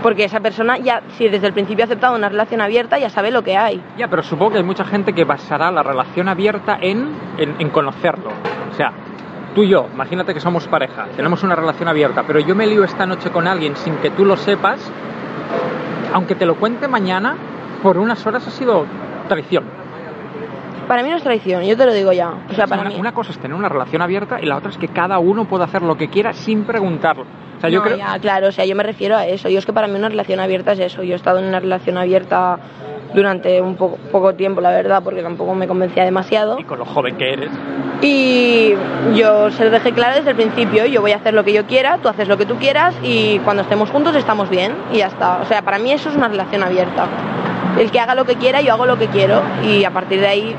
[0.02, 3.30] Porque esa persona ya, si desde el principio ha aceptado una relación abierta, ya sabe
[3.30, 3.82] lo que hay.
[3.96, 7.08] Ya, pero supongo que hay mucha gente que basará la relación abierta en,
[7.38, 8.30] en, en conocerlo.
[8.70, 8.92] O sea,
[9.54, 12.84] tú y yo, imagínate que somos pareja, tenemos una relación abierta, pero yo me lío
[12.84, 14.78] esta noche con alguien sin que tú lo sepas,
[16.12, 17.36] aunque te lo cuente mañana,
[17.84, 18.86] por unas horas ha sido
[19.28, 19.62] traición.
[20.88, 22.32] Para mí no es traición, yo te lo digo ya.
[22.50, 22.96] O sea, para una, mí.
[22.98, 25.64] una cosa es tener una relación abierta y la otra es que cada uno pueda
[25.66, 27.24] hacer lo que quiera sin preguntarlo.
[27.58, 27.96] O sea, yo No, creo...
[27.98, 29.50] ya, claro, o sea, yo me refiero a eso.
[29.50, 31.02] Yo es que para mí una relación abierta es eso.
[31.02, 32.58] Yo he estado en una relación abierta
[33.14, 36.58] durante un poco, poco tiempo, la verdad, porque tampoco me convencía demasiado.
[36.58, 37.50] Y con lo joven que eres.
[38.02, 38.74] Y
[39.14, 41.64] yo se lo dejé claro desde el principio, yo voy a hacer lo que yo
[41.66, 45.06] quiera, tú haces lo que tú quieras y cuando estemos juntos estamos bien y ya
[45.06, 45.38] está.
[45.40, 47.06] O sea, para mí eso es una relación abierta.
[47.78, 50.28] El que haga lo que quiera, yo hago lo que quiero y a partir de
[50.28, 50.56] ahí,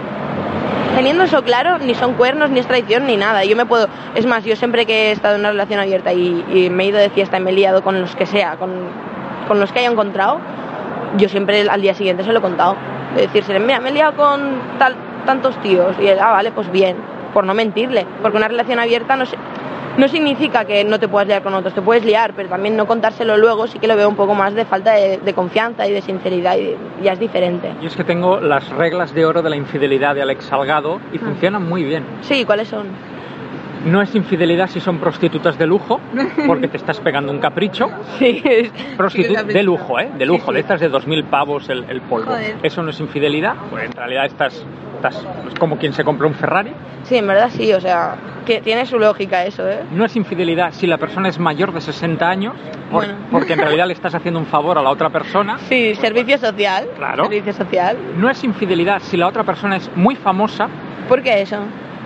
[0.95, 3.43] teniendo eso claro, ni son cuernos, ni es traición, ni nada.
[3.45, 6.69] Yo me puedo, es más, yo siempre que he estado en una relación abierta y,
[6.71, 8.71] me he ido de fiesta y me he liado con los que sea, con,
[9.47, 10.39] con los que haya encontrado,
[11.17, 12.75] yo siempre al día siguiente se lo he contado.
[13.15, 14.60] Es decir, mira, me he liado con
[15.25, 15.95] tantos tíos.
[16.01, 16.97] Y él, ah, vale, pues bien,
[17.34, 18.06] por no mentirle.
[18.21, 19.38] Porque una relación abierta no, se-
[19.97, 22.86] no significa que no te puedas liar con otros, te puedes liar, pero también no
[22.86, 25.91] contárselo luego sí que lo veo un poco más de falta de, de confianza y
[25.91, 27.71] de sinceridad y ya es diferente.
[27.81, 31.17] Y es que tengo las reglas de oro de la infidelidad de Alex Salgado y
[31.17, 32.03] funcionan muy bien.
[32.21, 33.14] Sí, ¿cuáles son?
[33.85, 35.99] No es infidelidad si son prostitutas de lujo,
[36.47, 37.88] porque te estás pegando un capricho.
[38.19, 40.09] Sí, es- Prostitu- sí, de lujo, ¿eh?
[40.17, 40.53] De lujo, sí.
[40.53, 42.27] de estas de 2.000 pavos el, el polvo.
[42.31, 42.55] Joder.
[42.63, 46.33] Eso no es infidelidad, pues en realidad estás, estás es como quien se compra un
[46.33, 46.71] Ferrari.
[47.03, 49.81] Sí, en verdad sí, o sea, que tiene su lógica eso, ¿eh?
[49.91, 52.53] No es infidelidad si la persona es mayor de 60 años,
[52.89, 53.13] por- Bueno.
[53.31, 55.57] porque en realidad le estás haciendo un favor a la otra persona.
[55.69, 56.88] Sí, servicio social.
[56.97, 57.25] Claro.
[57.25, 57.97] Servicio social.
[58.17, 60.67] No es infidelidad si la otra persona es muy famosa,
[61.07, 61.57] ¿Por qué eso?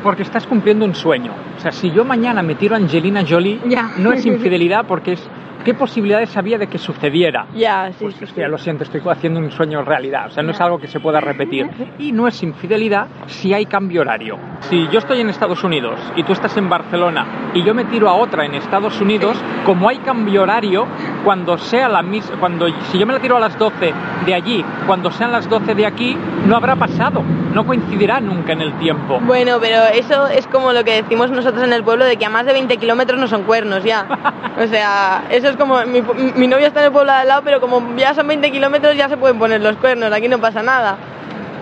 [0.04, 1.32] Porque estás cumpliendo un sueño.
[1.58, 3.60] O sea, si yo mañana me tiro a Angelina Jolie,
[3.98, 5.30] no es infidelidad porque es
[5.66, 7.46] qué posibilidades había de que sucediera.
[7.54, 8.52] Ya, sí, Pues sí, hostia, sí.
[8.52, 10.28] lo siento, estoy haciendo un sueño realidad.
[10.28, 11.70] O sea, no es algo que se pueda repetir.
[12.00, 14.38] Y no es infidelidad si hay cambio horario.
[14.62, 18.08] Si yo estoy en Estados Unidos y tú estás en Barcelona y yo me tiro
[18.10, 20.88] a otra en Estados Unidos, como hay cambio horario,
[21.26, 23.94] cuando sea la misma, cuando si yo me la tiro a las 12
[24.26, 26.16] de allí, cuando sean las 12 de aquí,
[26.48, 27.22] no habrá pasado,
[27.54, 29.20] no coincidirá nunca en el tiempo.
[29.22, 32.30] Bueno, pero eso es como lo que decimos nosotros en el pueblo de que a
[32.30, 34.06] más de 20 kilómetros no son cuernos ya.
[34.60, 36.02] O sea, eso es como, mi,
[36.36, 38.96] mi novio está en el pueblo de al lado, pero como ya son 20 kilómetros
[38.98, 40.98] ya se pueden poner los cuernos, aquí no pasa nada.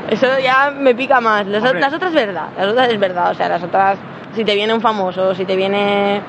[0.10, 1.46] Eso ya me pica más.
[1.46, 3.30] Las, las otras es verdad, las otras es verdad.
[3.32, 4.00] O sea, las otras,
[4.34, 6.22] si te viene un famoso, si te viene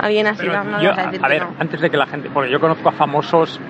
[0.00, 1.54] alguien así, Pero no, no yo, vas a decir a que ver, no.
[1.58, 3.60] antes de que la gente, porque yo conozco a famosos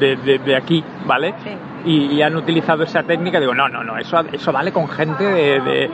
[0.00, 1.34] de, de- de aquí, ¿vale?
[1.44, 1.50] Sí.
[1.84, 5.60] Y, han utilizado esa técnica, digo, no, no, no, eso, eso vale con gente de,
[5.60, 5.90] de,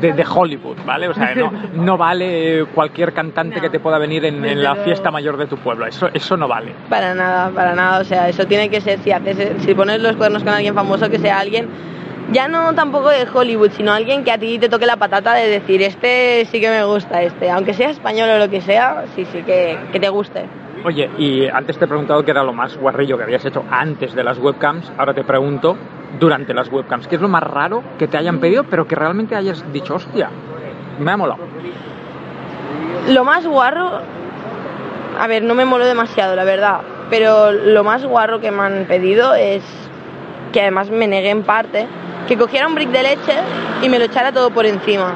[0.00, 1.08] de- de Hollywood, ¿vale?
[1.08, 3.62] O sea, no, no vale cualquier cantante No.
[3.62, 6.72] que te pueda venir en, la fiesta mayor de tu pueblo, eso, eso no vale.
[6.88, 8.00] Para nada, para nada.
[8.00, 11.10] O sea, eso tiene que ser, si, haces, si pones los cuernos con alguien famoso,
[11.10, 11.68] que sea alguien,
[12.30, 15.48] ya no tampoco de Hollywood, sino alguien que a ti te toque la patata de
[15.48, 17.50] decir, este sí que me gusta, este.
[17.50, 20.44] Aunque sea español o lo que sea, sí, sí, que, que te guste.
[20.84, 24.14] Oye, y antes te he preguntado qué era lo más guarrillo que habías hecho antes
[24.14, 25.78] de las webcams, ahora te pregunto
[26.20, 29.34] durante las webcams, ¿qué es lo más raro que te hayan pedido, pero que realmente
[29.34, 30.28] hayas dicho, hostia,
[30.98, 31.40] me ha molado?
[33.08, 33.92] Lo más guarro,
[35.18, 38.84] a ver, no me moló demasiado, la verdad, pero lo más guarro que me han
[38.84, 39.62] pedido es,
[40.52, 41.86] que además me negué en parte,
[42.28, 43.32] que cogiera un brick de leche
[43.82, 45.14] y me lo echara todo por encima.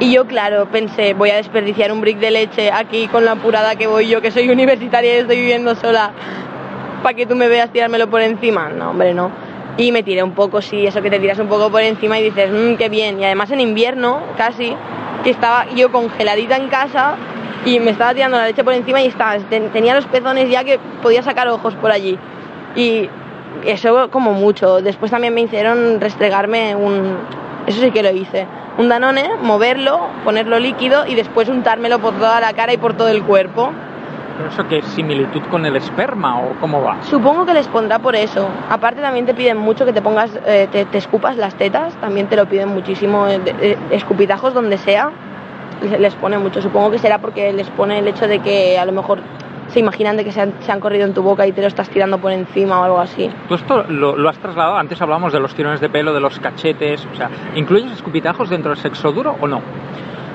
[0.00, 3.74] Y yo, claro, pensé, voy a desperdiciar un brick de leche aquí con la apurada
[3.74, 6.12] que voy yo, que soy universitaria y estoy viviendo sola,
[7.02, 8.68] para que tú me veas tirármelo por encima.
[8.68, 9.30] No, hombre, no.
[9.76, 12.22] Y me tiré un poco, sí, eso que te tiras un poco por encima y
[12.24, 13.20] dices, mmm, qué bien.
[13.20, 14.72] Y además en invierno, casi,
[15.24, 17.16] que estaba yo congeladita en casa
[17.64, 20.62] y me estaba tirando la leche por encima y estaba, ten- tenía los pezones ya
[20.62, 22.16] que podía sacar ojos por allí.
[22.76, 23.08] Y
[23.64, 24.80] eso como mucho.
[24.80, 27.16] Después también me hicieron restregarme un...
[27.68, 28.46] Eso sí que lo hice.
[28.78, 33.08] Un danone, moverlo, ponerlo líquido y después untármelo por toda la cara y por todo
[33.08, 33.70] el cuerpo.
[34.38, 36.96] ¿Pero eso qué es similitud con el esperma o cómo va?
[37.02, 38.48] Supongo que les pondrá por eso.
[38.70, 42.28] Aparte también te piden mucho que te pongas, eh, te, te escupas las tetas, también
[42.28, 45.10] te lo piden muchísimo, eh, de- eh, escupitajos donde sea,
[45.82, 46.62] les, les pone mucho.
[46.62, 49.18] Supongo que será porque les pone el hecho de que a lo mejor
[49.68, 51.66] se imaginan de que se han, se han corrido en tu boca y te lo
[51.66, 53.30] estás tirando por encima o algo así.
[53.48, 54.76] ¿Tú esto lo, lo has trasladado?
[54.76, 58.70] Antes hablamos de los tirones de pelo, de los cachetes, o sea, ¿incluyes escupitajos dentro
[58.70, 59.60] del sexo duro o no?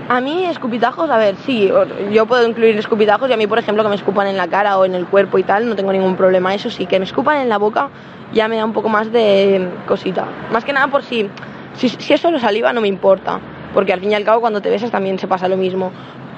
[0.10, 1.72] A mí escupitajos, a ver, sí,
[2.12, 4.78] yo puedo incluir escupitajos y a mí, por ejemplo, que me escupan en la cara
[4.78, 6.54] o en el cuerpo y tal, no tengo ningún problema.
[6.54, 7.90] Eso sí, que me escupan en la boca
[8.34, 10.26] ya me da un poco más de cosita.
[10.52, 11.30] Más que nada por si
[11.76, 13.40] Si, si es solo saliva no me importa,
[13.74, 15.92] porque al fin y al cabo cuando te besas también se pasa lo mismo.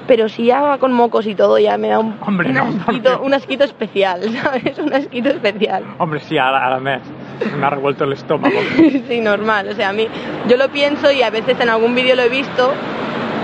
[0.06, 2.62] Pero si ya va con mocos y todo, ya me da un, Hombre, un, no,
[2.62, 4.78] asquito, porque- un asquito especial, ¿sabes?
[4.78, 5.84] Un asquito especial.
[5.98, 7.00] Hombre, sí, a la, a la mes.
[7.58, 8.54] Me ha revuelto el estómago.
[9.08, 9.68] sí, normal.
[9.68, 10.06] O sea, a mí,
[10.48, 12.72] yo lo pienso y a veces en algún vídeo lo he visto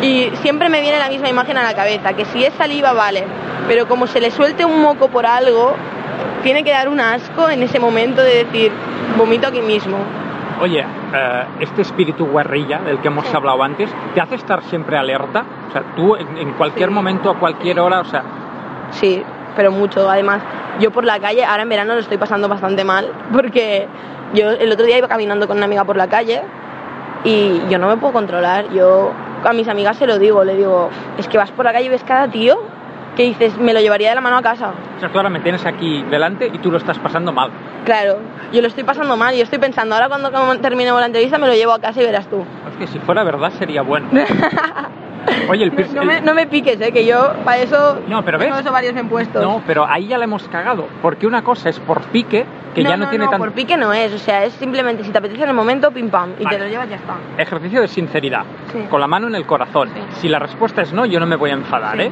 [0.03, 3.25] y siempre me viene la misma imagen a la cabeza, que si es saliva vale,
[3.69, 5.75] pero como se le suelte un moco por algo,
[6.43, 8.73] tiene que dar un asco en ese momento de decir,
[9.17, 9.99] vomito aquí mismo.
[10.63, 15.45] Oye, eh, este espíritu guerrilla del que hemos hablado antes, ¿te hace estar siempre alerta?
[15.69, 16.95] O sea, tú en, en cualquier Sí.
[16.95, 18.23] momento, a cualquier hora, o sea,
[18.91, 19.21] Sí,
[19.57, 20.09] pero mucho.
[20.09, 20.41] Además,
[20.79, 23.89] yo por la calle, ahora en verano lo estoy pasando bastante mal, porque
[24.35, 26.43] yo el otro día iba caminando con una amiga por la calle
[27.25, 28.71] y yo no me puedo controlar.
[28.71, 29.11] Yo
[29.45, 31.89] a mis amigas se lo digo, le digo, es que vas por la calle y
[31.89, 32.57] ves cada tío
[33.17, 34.73] que dices, me lo llevaría de la mano a casa.
[34.97, 37.51] o sea, claro, me tienes aquí delante y tú lo estás pasando mal.
[37.85, 38.19] Claro,
[38.53, 41.47] yo lo estoy pasando mal y yo estoy pensando, ahora cuando terminemos la entrevista me
[41.47, 42.45] lo llevo a casa y verás tú.
[42.71, 44.09] Es que si fuera verdad sería bueno.
[45.49, 45.97] Oye, el No, piercing...
[45.97, 46.91] no me, no me piques, ¿eh?
[46.91, 48.65] que yo para eso No, pero tengo ves.
[48.65, 49.41] eso varios impuestos.
[49.43, 50.89] No, pero ahí ya la hemos cagado.
[51.01, 52.45] Porque una cosa es por pique,
[52.75, 55.19] que ya no, tiene tanto por pique no es, o sea, es simplemente si te
[55.19, 56.57] apetece en el momento, pim pam, y Vale.
[56.57, 57.15] te lo llevas ya está.
[57.39, 58.43] ejercicio de sinceridad.
[58.73, 58.81] Sí.
[58.91, 59.91] Con la mano en el corazón.
[59.95, 60.01] Sí.
[60.23, 62.03] Si la respuesta es no, yo no me voy a enfadar, Sí.
[62.03, 62.11] ¿eh?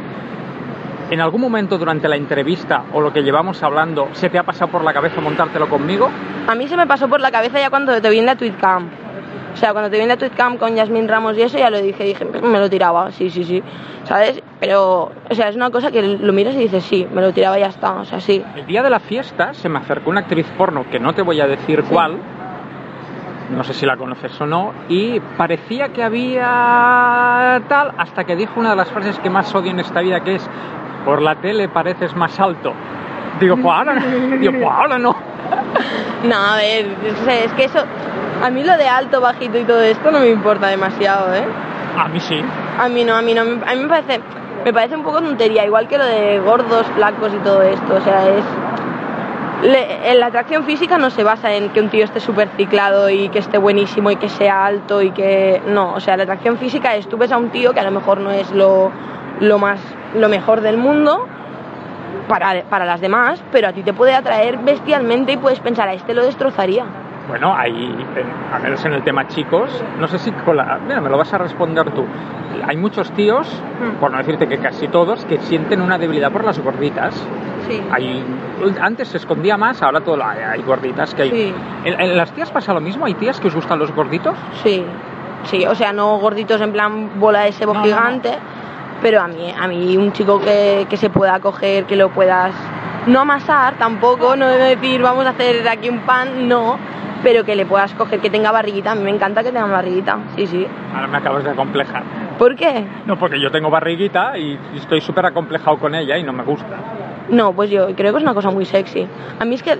[1.10, 4.70] ¿En algún momento durante la entrevista o lo que llevamos hablando se te ha pasado
[4.70, 6.08] por la cabeza montártelo conmigo?
[6.46, 8.88] A mí se me pasó por la cabeza ya cuando te vi en la Tweetcam.
[9.52, 11.80] O sea, cuando te vi en la Tweetcam con Yasmín Ramos y eso, ya lo
[11.82, 13.60] dije, dije, me lo tiraba, sí, sí, sí.
[14.04, 14.40] ¿Sabes?
[14.60, 17.58] Pero, o sea, es una cosa que lo miras y dices, sí, me lo tiraba
[17.58, 18.44] y ya está, o sea, sí.
[18.54, 21.40] El día de la fiesta se me acercó una actriz porno, que no te voy
[21.40, 22.18] a decir cuál,
[23.50, 28.60] no sé si la conoces o no, y parecía que había tal, hasta que dijo
[28.60, 30.48] una de las frases que más odio en esta vida, que es,
[31.04, 32.72] por la tele pareces más alto.
[33.40, 34.06] Digo, pues ahora no.
[34.38, 35.14] Digo, pues ahora no.
[36.24, 36.86] No, a ver,
[37.44, 37.78] es que eso,
[38.42, 41.44] a mí lo de alto, bajito y todo esto no me importa demasiado, ¿eh?
[41.96, 42.40] A mí sí.
[42.78, 44.20] A mí no, a mí no, a mí me parece,
[44.64, 48.00] me parece un poco tontería, igual que lo de gordos, flacos y todo esto, o
[48.02, 48.44] sea, es...
[49.62, 53.28] le- la atracción física no se basa en que un tío esté súper ciclado y
[53.30, 55.62] que esté buenísimo y que sea alto y que...
[55.66, 57.90] No, o sea, la atracción física es tú ves a un tío que a lo
[57.90, 58.90] mejor no es lo,
[59.40, 59.80] lo más,
[60.14, 61.26] lo mejor del mundo
[62.28, 65.92] para, para las demás, pero a ti te puede atraer bestialmente y puedes pensar, a
[65.94, 66.84] este lo destrozaría.
[67.28, 69.70] Bueno, hay, en- al menos en el tema chicos,
[70.00, 70.78] no sé si con la...
[70.86, 72.04] Mira, me lo vas a responder tú.
[72.66, 73.46] Hay muchos tíos,
[73.80, 74.00] Hmm.
[74.00, 77.14] por no decirte que casi todos, que sienten una debilidad por las gorditas.
[77.68, 77.80] Sí.
[77.92, 78.24] Hay,
[78.80, 81.30] antes se escondía más, ahora todo hay, gorditas que hay.
[81.30, 81.54] Sí.
[81.84, 83.06] ¿En, en las tías pasa lo mismo?
[83.06, 84.34] ¿Hay tías que os gustan los gorditos?
[84.64, 84.84] Sí,
[85.44, 88.32] sí, o sea, no gorditos en plan bola de sebo No, no, gigante,
[89.02, 92.54] pero a mí, a mí un chico que, que se pueda coger, que lo puedas
[93.06, 96.78] no amasar tampoco, no decir vamos a hacer aquí un pan, no,
[97.22, 100.18] pero que le puedas coger, que tenga barriguita, a mí me encanta que tenga barriguita,
[100.36, 100.66] sí, sí.
[100.94, 102.02] Ahora me acabas de acomplejar.
[102.38, 102.86] ¿Por qué?
[103.06, 106.76] No, porque yo tengo barriguita y estoy súper acomplejado con ella y no me gusta.
[107.28, 109.06] No, pues yo creo que es una cosa muy sexy.
[109.38, 109.78] A mí es que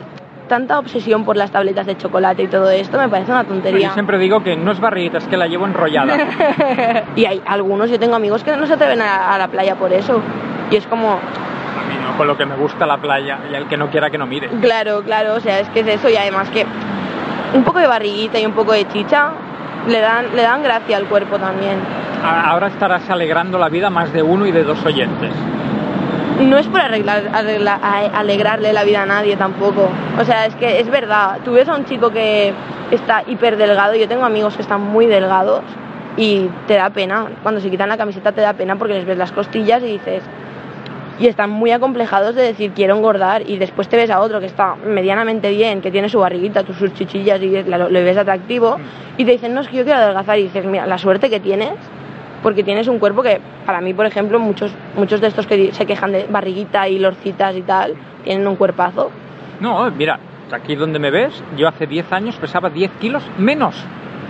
[0.51, 3.87] tanta obsesión por las tabletas de chocolate y todo esto me parece una tontería.
[3.89, 6.19] Yo siempre digo que no es barriguita, es que la llevo enrollada.
[7.17, 9.93] y hay algunos, yo tengo amigos que no se atreven a, a la playa por
[9.93, 10.21] eso.
[10.73, 13.67] Y es como, A mí no, con lo que me gusta la playa y el
[13.69, 14.49] que no quiera que no mire.
[14.61, 16.67] Claro, claro, o sea, es que es eso y además que
[17.55, 19.31] un poco de barriguita y un poco de chicha
[19.87, 21.79] le dan, le dan gracia al cuerpo también.
[22.25, 25.31] Ahora estarás alegrando la vida más de uno y de dos oyentes.
[26.41, 27.31] No es por arreglar,
[28.15, 29.91] alegrarle la vida a nadie tampoco.
[30.19, 32.53] O sea, es que es verdad, tú ves a un chico que
[32.91, 35.63] está hiper delgado, yo tengo amigos que están muy delgados
[36.17, 39.19] y te da pena, cuando se quitan la camiseta te da pena porque les ves
[39.19, 40.23] las costillas y dices,
[41.19, 44.47] y están muy acomplejados de decir quiero engordar y después te ves a otro que
[44.47, 48.79] está medianamente bien, que tiene su barriguita, sus chichillas y le ves atractivo
[49.19, 51.39] y te dicen no es que yo quiero adelgazar y dices mira la suerte que
[51.39, 51.75] tienes
[52.43, 55.87] porque tienes un cuerpo que para mí por ejemplo muchos muchos de estos que se
[55.87, 59.11] quejan de barriguita y lorcitas y tal tienen un cuerpazo
[59.61, 60.19] No, mira,
[60.53, 63.75] aquí donde me ves, yo hace 10 años pesaba 10 kilos menos.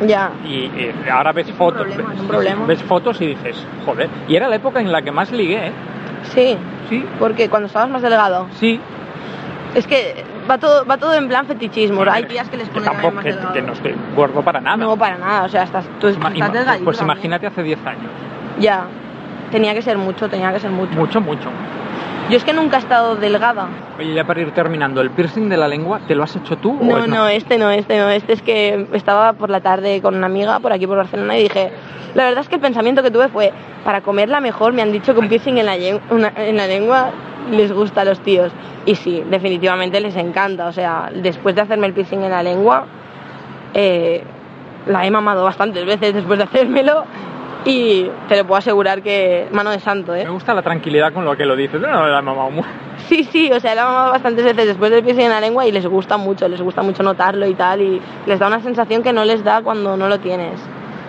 [0.07, 0.69] ya Y,
[1.11, 2.67] ahora ves fotos, problema, es un ves- problema.
[2.67, 4.09] ves fotos y dices, joder.
[4.29, 5.73] Y era la época en la que más ligué, ¿eh?
[6.35, 6.57] sí
[6.89, 8.81] Sí, porque cuando estabas más delgado sí.
[9.75, 13.15] es que va todo va todo en plan fetichismo hay días que les ponen tampoco,
[13.15, 14.77] más que, que no estoy gordo para nada.
[14.77, 17.17] no para nada o sea estás tú estás ima- delgadito pues también.
[17.17, 18.11] imagínate hace 10 años.
[18.59, 18.85] ya
[19.51, 21.49] tenía que ser mucho tenía que ser mucho Mucho, mucho.
[22.29, 25.57] yo es que nunca he estado delgada Oye, ya para ir terminando, ¿el piercing de
[25.59, 28.09] la lengua te lo has hecho tú o No, no, este no, este no.
[28.09, 31.43] Este es que estaba por la tarde con una amiga por aquí por Barcelona y
[31.43, 31.71] dije,
[32.15, 33.53] la verdad es que el pensamiento que tuve fue,
[33.85, 37.11] para comerla mejor me han dicho que un piercing en la, en la lengua
[37.51, 38.53] les gusta a los tíos.
[38.87, 40.67] Y sí, definitivamente les encanta.
[40.67, 42.87] O sea, después de hacerme el piercing en la lengua,
[43.75, 44.23] eh,
[44.87, 47.05] la he mamado bastantes veces después de hacérmelo
[47.65, 50.25] y te lo puedo asegurar que mano de santo, ¿eh?
[50.25, 51.81] Me gusta la tranquilidad con lo que lo dices.
[51.81, 52.69] No, no la he mamado mucho.
[53.09, 55.67] Sí, sí, o sea, la he mamado bastantes veces después del piercing en la lengua
[55.67, 59.03] y les gusta mucho, les gusta mucho notarlo y tal y les da una sensación
[59.03, 60.61] que no les da cuando no lo tienes.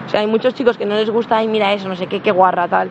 [0.06, 2.20] O sea, hay muchos chicos que no les gusta, ay, mira eso, no sé qué,
[2.20, 2.90] qué guarra, tal.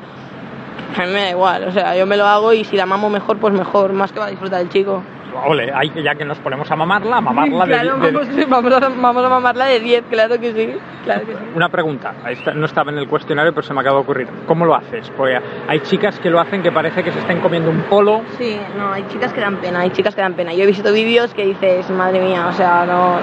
[0.96, 3.08] A mí me da igual, o sea, yo me lo hago y si la mamo
[3.10, 5.02] mejor, pues mejor, más que va a disfrutar el chico.
[5.46, 8.72] Ole, hay, ya que nos ponemos a mamarla, a mamarla de- Claro, de, vamos, vamos
[8.82, 11.38] a, vamos a mamarla de 10, claro que sí, claro que sí.
[11.54, 12.12] Una pregunta,
[12.56, 14.28] no estaba en el cuestionario, pero se me acaba de ocurrir.
[14.48, 15.08] ¿Cómo lo haces?
[15.16, 15.38] Porque
[15.68, 18.22] hay chicas que lo hacen que parece que se estén comiendo un polo.
[18.38, 20.52] Sí, no, hay chicas que dan pena, hay chicas que dan pena.
[20.52, 23.18] Yo he visto vídeos que dices, madre mía, o sea, no...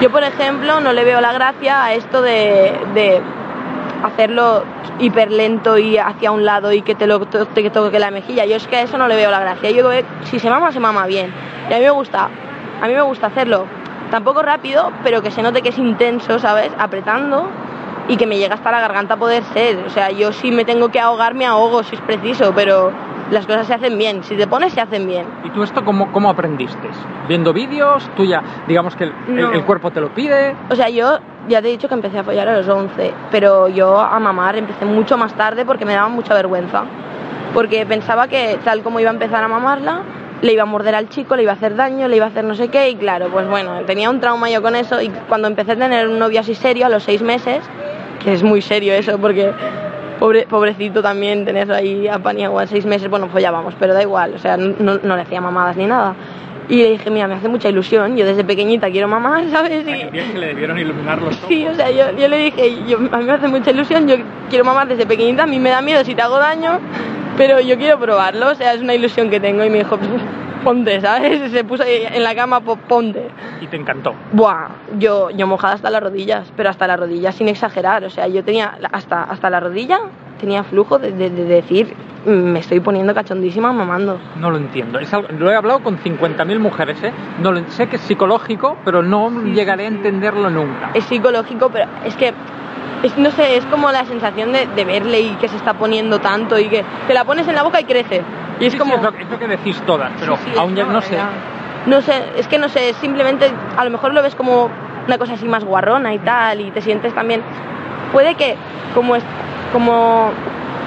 [0.00, 3.20] Yo, por ejemplo, no le veo la gracia a esto de, de
[4.06, 4.64] hacerlo
[4.98, 8.44] hiper lento y hacia un lado y que te lo to- te toque la mejilla.
[8.46, 9.70] Yo es que a eso no le veo la gracia.
[9.70, 11.32] Yo veo- si se mama, se mama bien.
[11.70, 12.28] Y a mí me gusta,
[12.80, 13.66] a mí me gusta hacerlo
[14.10, 16.70] tampoco rápido, pero que se note que es intenso, ¿sabes?
[16.78, 17.48] Apretando
[18.08, 19.78] y que me llega hasta la garganta poder ser.
[19.86, 22.92] O sea, yo si me tengo que ahogar, me ahogo si es preciso, pero
[23.30, 24.22] las cosas se hacen bien.
[24.22, 25.26] Si te pones, se hacen bien.
[25.44, 26.88] ¿Y tú esto cómo, cómo aprendiste?
[27.28, 28.08] ¿Viendo vídeos?
[28.16, 29.52] ¿Tú ya, digamos que el, el- No.
[29.52, 30.54] el cuerpo te lo pide?
[30.70, 31.18] O sea, yo
[31.48, 34.56] ya te he dicho que empecé a follar a los 11, pero yo a mamar
[34.56, 36.84] empecé mucho más tarde porque me daba mucha vergüenza.
[37.54, 40.00] Porque pensaba que tal como iba a empezar a mamarla,
[40.42, 42.44] le iba a morder al chico, le iba a hacer daño, le iba a hacer
[42.44, 45.48] no sé qué, y claro, pues bueno, tenía un trauma yo con eso, y cuando
[45.48, 47.64] empecé a tener un novio así serio, a los seis meses,
[48.22, 49.50] que es muy serio eso, porque
[50.18, 54.34] pobre, pobrecito también tenerlo ahí a paniagua a seis meses, bueno, follábamos, pero da igual,
[54.34, 56.14] o sea, no, no le hacía mamadas ni nada.
[56.68, 59.82] Y le dije, mira, me hace mucha ilusión, yo desde pequeñita quiero mamar, ¿sabes?
[59.82, 61.48] Y, que le debieron iluminar los ojos.
[61.48, 64.16] Sí, o sea, yo, yo le dije, yo, a mí me hace mucha ilusión, yo
[64.50, 66.80] quiero mamar desde pequeñita, a mí me da miedo si te hago daño,
[67.36, 69.98] pero yo quiero probarlo, o sea, es una ilusión que tengo y me dijo,
[70.64, 71.50] ponte, ¿sabes?
[71.52, 73.28] Se puso ahí en la cama, ponte.
[73.60, 74.14] Y te encantó.
[74.32, 78.26] Buah, yo, yo mojada hasta las rodillas, pero hasta las rodillas sin exagerar, o sea,
[78.28, 79.98] yo tenía hasta, hasta la rodilla,
[80.40, 81.94] tenía flujo de, de- de decir,
[82.26, 84.18] "Mm, me estoy poniendo cachondísima mamando.
[84.38, 84.98] No lo entiendo.
[84.98, 87.12] Es algo- lo he hablado con 50.000 mujeres, ¿eh?
[87.42, 90.90] No lo, sé que es psicológico, pero no llegaré a entenderlo nunca.
[90.94, 92.34] es psicológico, pero es que,
[93.02, 96.18] es- no sé, es como la sensación de, de verle y que se está poniendo
[96.20, 98.22] tanto y que te la pones en la boca y crece.
[98.60, 98.94] Y es Sí, sí, como...
[98.94, 101.18] es, lo, que- es lo que decís todas, pero Sí, aún ya no sé.
[101.86, 104.68] No sé, es que no sé, simplemente a lo mejor lo ves como
[105.06, 107.42] una cosa así más guarrona y tal, y te sientes también.
[108.12, 108.56] Puede que,
[108.94, 109.22] como es,
[109.72, 110.30] como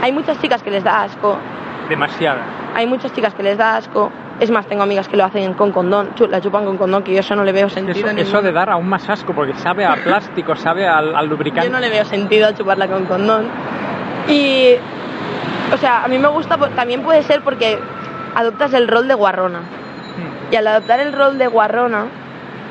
[0.02, 1.38] hay muchas chicas que les da asco,
[1.88, 2.42] Demasiada.
[2.76, 4.12] hay muchas chicas que les da asco.
[4.40, 7.20] Es más, tengo amigas que lo hacen con condón, la chupan con condón, que yo
[7.20, 8.08] eso no le veo sentido.
[8.10, 11.68] Eso, eso de dar aún más asco, porque sabe a plástico, sabe al, al lubricante.
[11.68, 13.48] Yo no le veo sentido a chuparla con condón.
[14.30, 14.76] Y,
[15.74, 17.80] o sea, a mí me gusta, por- también puede ser porque
[18.36, 19.60] adoptas el rol de guarrona.
[19.60, 20.54] Hmm.
[20.54, 22.06] Y al adoptar el rol de guarrona,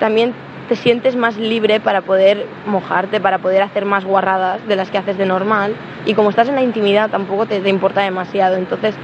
[0.01, 0.33] también
[0.69, 4.99] te sientes más libre para poder mojarte, para poder hacer más guarradas de las que
[4.99, 5.75] haces de normal.
[6.07, 8.57] Y como estás en la intimidad, tampoco te, te importa demasiado.
[8.57, 8.95] Entonces,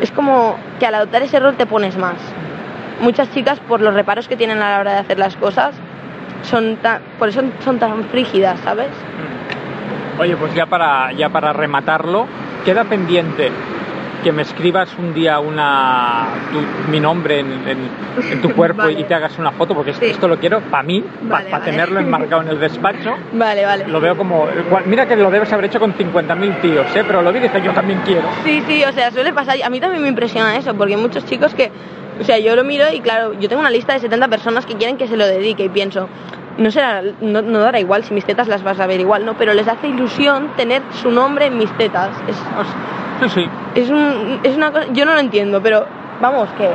[0.00, 2.16] es como que al adoptar ese rol te pones más.
[3.00, 5.74] Muchas chicas, por los reparos que tienen a la hora de hacer las cosas,
[6.42, 8.90] son tan, por eso son tan frígidas, ¿sabes?
[10.18, 12.26] Oye, pues ya para, ya para rematarlo,
[12.64, 13.50] queda pendiente
[14.24, 17.88] que me escribas un día una tu- mi nombre en, en-
[18.32, 18.98] en tu cuerpo Vale.
[18.98, 20.06] y te hagas una foto, porque Sí.
[20.06, 23.14] esto lo quiero para mí, para Vale, tenerlo enmarcado en el despacho.
[23.34, 23.86] Vale, vale.
[23.86, 24.46] Lo veo como...
[24.86, 27.04] Mira que lo debes haber hecho con 50.000 tíos, ¿eh?
[27.06, 28.28] Pero lo vi y dije, yo también quiero.
[28.42, 29.56] Sí, sí, o sea, suele pasar.
[29.62, 31.70] A mí también me impresiona eso, porque hay muchos chicos que,
[32.18, 34.74] o sea, yo lo miro y claro, yo tengo una lista de 70 personas que
[34.76, 36.08] quieren que se lo dedique y pienso,
[36.58, 39.34] no será, no, no dará igual si mis tetas las vas a ver igual, ¿no?
[39.34, 42.10] Pero les hace ilusión tener su nombre en mis tetas.
[42.28, 42.36] Es,
[43.20, 43.46] Sí, sí.
[43.76, 45.86] es, un, es una cosa, yo no lo entiendo, pero
[46.20, 46.68] vamos, que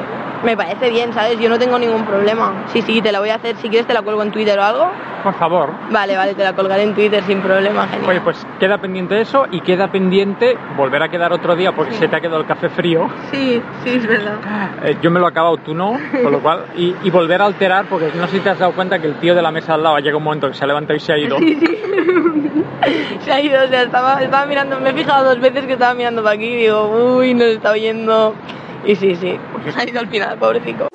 [0.43, 1.39] me parece bien, ¿sabes?
[1.39, 2.65] Yo no tengo ningún problema.
[2.73, 4.63] Sí, sí, te la voy a hacer, si quieres te la cuelgo en Twitter o
[4.63, 4.91] algo.
[5.23, 5.71] Por favor.
[5.91, 8.09] Vale, vale, te la colgaré en Twitter sin problema, genial.
[8.09, 12.07] Oye, pues queda pendiente eso y queda pendiente volver a quedar otro día porque se
[12.07, 13.09] te ha quedado el café frío.
[13.31, 14.35] Sí, sí, es verdad.
[14.83, 17.45] Eh, yo me lo he acabado, tú no, con lo cual, y, y volver a
[17.45, 19.73] alterar, porque no sé si te has dado cuenta que el tío de la mesa
[19.73, 21.37] al lado llega un momento que se ha levantado y se ha ido.
[21.37, 21.77] Sí, sí.
[23.25, 25.93] Se ha ido, o sea, estaba, estaba mirando, me he fijado dos veces que estaba
[25.93, 28.33] mirando para aquí y digo, uy, nos está oyendo.
[28.85, 29.37] Y sí, sí,
[29.75, 30.87] ha ido al final, pobrecito.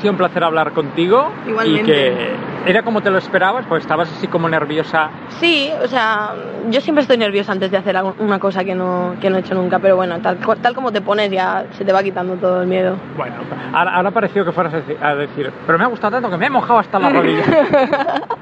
[0.00, 1.84] Sido un placer hablar contigo y Igualmente.
[1.92, 3.64] que ¿Era como te lo esperabas?
[3.66, 5.08] Pues estabas así como nerviosa.
[5.40, 6.34] Sí, o sea,
[6.70, 9.54] yo siempre estoy nerviosa antes de hacer una cosa que no, que no he hecho
[9.54, 12.68] nunca, pero bueno, tal, tal como te pones ya se te va quitando todo el
[12.68, 12.96] miedo.
[13.16, 13.36] Bueno,
[13.72, 16.50] ahora, ahora pareció que fueras a decir, pero me ha gustado tanto que me he
[16.50, 17.44] mojado hasta la rodilla.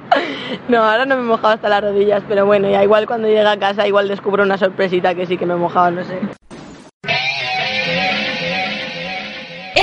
[0.69, 3.47] No, ahora no me he mojado hasta las rodillas, pero bueno, ya igual cuando llegue
[3.47, 6.19] a casa igual descubro una sorpresita que sí que me he mojado, no sé.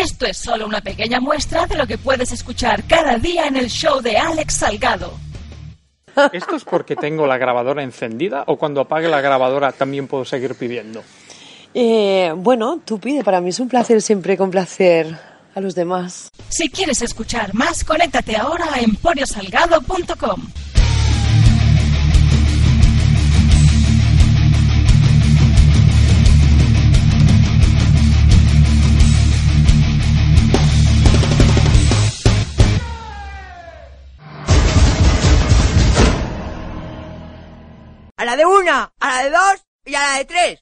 [0.06, 3.70] Esto es solo una pequeña muestra de lo que puedes escuchar cada día en el
[3.70, 5.12] show de Alex Salgado.
[6.32, 10.54] ¿Esto es porque tengo la grabadora encendida o cuando apague la grabadora también puedo seguir
[10.54, 11.02] pidiendo?
[11.74, 15.18] Eh, bueno, tú pide, para mí es un placer siempre complacer
[15.56, 16.30] a los demás.
[16.50, 20.40] Si quieres escuchar más, conéctate ahora a emporiosalgado.com.
[38.26, 40.60] A la de una, a la de dos y a la de tres.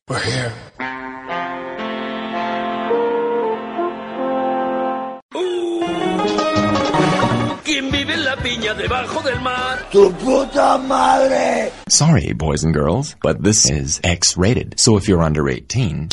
[7.64, 9.88] ¿Quién vive en la piña debajo del mar?
[9.94, 11.72] ¡Tu puta madre!
[11.88, 14.78] Sorry, boys and girls, but this is X rated.
[14.78, 16.10] So if you're under 18,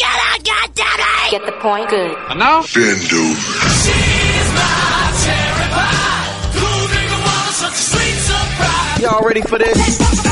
[1.32, 1.90] Get the point?
[1.90, 2.16] Good.
[2.28, 2.62] And now?
[2.72, 3.40] Bend over.
[9.00, 10.29] Y'all ready for this?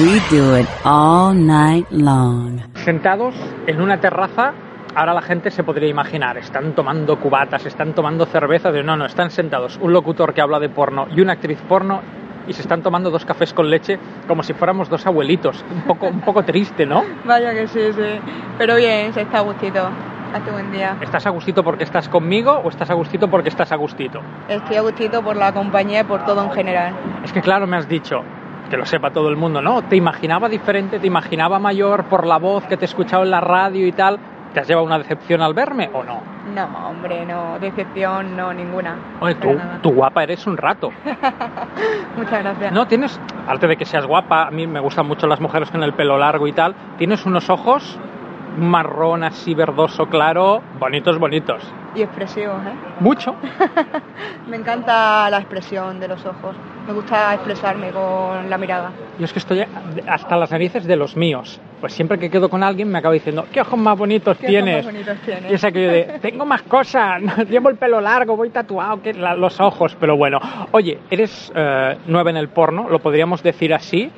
[0.00, 2.60] We do it all night long.
[2.84, 3.34] Sentados
[3.66, 4.52] en una terraza,
[4.94, 9.06] ahora la gente se podría imaginar, están tomando cubatas, están tomando cervezas, de no, no,
[9.06, 12.00] están sentados un locutor que habla de porno y una actriz porno
[12.46, 15.64] y se están tomando dos cafés con leche como si fuéramos dos abuelitos.
[15.74, 17.02] Un poco, un poco triste, ¿no?
[17.24, 18.20] Vaya que sí, sí.
[18.56, 19.88] Pero bien, se está a gustito.
[20.32, 20.96] Hace buen día.
[21.00, 24.20] ¿Estás a gustito porque estás conmigo o estás a gustito porque estás a gustito?
[24.48, 26.94] Estoy a gustito por la compañía y por todo en general.
[27.24, 28.22] Es que claro, me has dicho,
[28.68, 29.82] que lo sepa todo el mundo, ¿no?
[29.82, 30.98] ¿Te imaginaba diferente?
[30.98, 34.18] ¿Te imaginaba mayor por la voz que te he escuchado en la radio y tal?
[34.52, 36.22] ¿Te has llevado una decepción al verme o no?
[36.54, 37.58] No, hombre, no.
[37.58, 38.96] Decepción, no, ninguna.
[39.20, 40.90] Oye, tú, tú guapa eres un rato.
[42.16, 42.72] Muchas gracias.
[42.72, 45.82] No, tienes, aparte de que seas guapa, a mí me gustan mucho las mujeres con
[45.82, 47.98] el pelo largo y tal, tienes unos ojos
[48.58, 51.62] marrón así verdoso claro, bonitos, bonitos.
[51.94, 52.72] Y expresivos, ¿eh?
[53.00, 53.34] Mucho.
[54.48, 56.54] Me encanta la expresión de los ojos.
[56.86, 58.92] Me gusta expresarme con la mirada.
[59.18, 59.64] Yo es que estoy
[60.06, 61.60] hasta las narices de los míos.
[61.80, 64.84] Pues siempre que quedo con alguien me acabo diciendo, ¿qué ojos más bonitos ¿Qué tienes?
[64.84, 65.50] ojos más bonitos tienes?
[65.50, 69.60] Y es aquello de, tengo más cosas, llevo el pelo largo, voy tatuado, que los
[69.60, 70.40] ojos, pero bueno.
[70.72, 74.10] Oye, eres eh, nueva en el porno, lo podríamos decir así.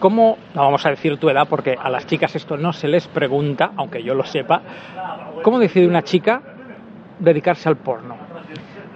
[0.00, 3.06] ¿Cómo, no vamos a decir tu edad porque a las chicas esto no se les
[3.06, 4.62] pregunta, aunque yo lo sepa,
[5.42, 6.40] ¿cómo decide una chica
[7.18, 8.16] dedicarse al porno?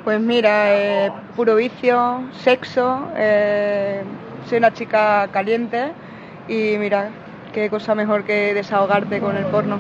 [0.03, 4.03] Pues mira, eh, puro vicio, sexo, eh,
[4.47, 5.93] soy una chica caliente
[6.49, 7.11] y mira,
[7.53, 9.79] qué cosa mejor que desahogarte con el porno.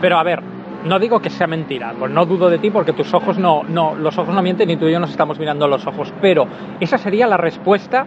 [0.00, 0.42] Pero a ver,
[0.84, 3.94] no digo que sea mentira, pues no dudo de ti porque tus ojos no, no,
[3.94, 6.48] los ojos no mienten ni tú y yo nos estamos mirando a los ojos, pero
[6.80, 8.06] esa sería la respuesta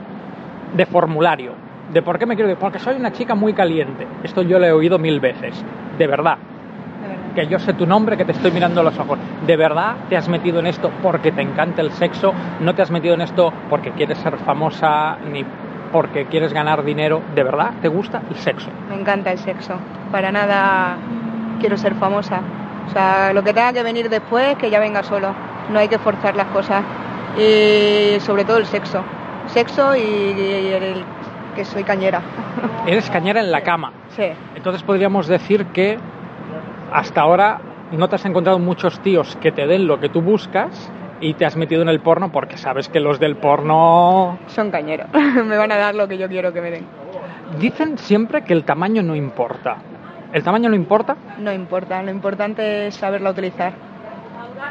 [0.76, 1.66] de formulario.
[1.93, 2.53] ¿De por qué me quiero?
[2.59, 4.05] Porque soy una chica muy caliente.
[4.23, 5.63] Esto yo lo he oído mil veces.
[5.97, 6.38] De verdad.
[7.33, 9.17] Que yo sé tu nombre, que te estoy mirando los ojos.
[9.45, 12.33] ¿De verdad te has metido en esto porque te encanta el sexo?
[12.59, 15.45] ¿No te has metido en esto porque quieres ser famosa ni
[15.91, 17.21] porque quieres ganar dinero?
[17.35, 18.69] ¿De verdad te gusta el sexo?
[18.89, 19.75] Me encanta el sexo.
[20.11, 20.97] Para nada
[21.59, 22.41] quiero ser famosa.
[22.88, 25.29] O sea, lo que tenga que venir después, que ya venga solo.
[25.71, 26.83] No hay que forzar las cosas.
[27.38, 29.03] Y sobre todo el sexo.
[29.45, 31.03] Sexo y el
[31.57, 32.21] que soy cañera.
[32.87, 33.91] Eres cañera en la cama.
[34.15, 34.23] Sí.
[34.55, 35.97] Entonces podríamos decir que
[36.93, 37.59] hasta ahora
[37.91, 40.89] no te has encontrado muchos tíos que te den lo que tú buscas
[41.19, 45.07] y te has metido en el porno porque sabes que los del porno Son cañeros.
[45.13, 46.85] me van a dar lo que yo quiero que me den.
[47.59, 49.77] dicen siempre que el tamaño no importa.
[50.33, 51.15] ¿El tamaño no importa?
[51.39, 53.73] No importa, lo importante es saberla utilizar.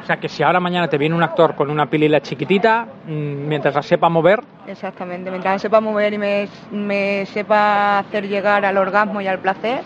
[0.02, 3.10] O sea que si ahora mañana te viene un actor con una pilila chiquitita, mm,
[3.48, 8.64] mientras la sepa mover, Exactamente, mientras me sepa mover y me, me sepa hacer llegar
[8.64, 9.80] al orgasmo y al placer,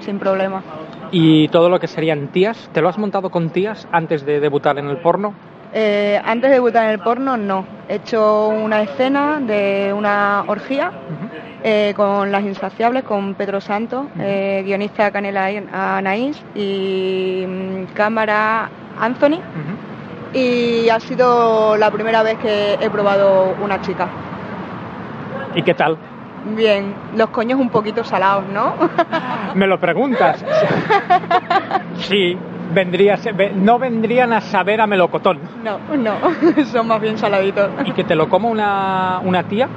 [0.00, 0.62] sin problema.
[1.10, 4.78] y todo lo que serían tías, ¿te lo has montado con tías antes de debutar
[4.78, 5.34] en el porno?
[5.74, 7.64] Eh, antes de debutar en el porno, no.
[7.88, 10.92] He hecho una escena de una orgía
[11.64, 18.68] eh, con Las Insaciables, con Pedro Santo, eh, guionista Canela Anaís y mm, cámara
[19.00, 19.40] Anthony.
[20.34, 24.08] Y ha sido la primera vez que he probado una chica.
[25.54, 25.96] ¿Y qué tal?
[26.56, 28.74] Bien, los coños un poquito salados, ¿no?
[29.54, 30.44] Me lo preguntas.
[32.08, 32.36] Sí,
[32.72, 35.38] vendrías, ve- no vendrían a saber a melocotón.
[35.62, 36.16] No, no,
[36.72, 37.70] son más bien saladitos.
[37.84, 39.68] ¿Y que te lo coma una, una tía?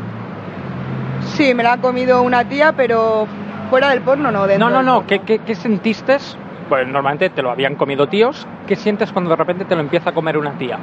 [1.22, 3.28] Sí, me la ha comido una tía, pero
[3.70, 5.08] fuera del porno no, dentro No, no, no.
[5.08, 6.18] ¿Qué, qué, qué sentiste?
[6.70, 8.48] Pues normalmente te lo habían comido tíos.
[8.68, 10.78] ¿Qué sientes cuando de repente te lo empieza a comer una tía?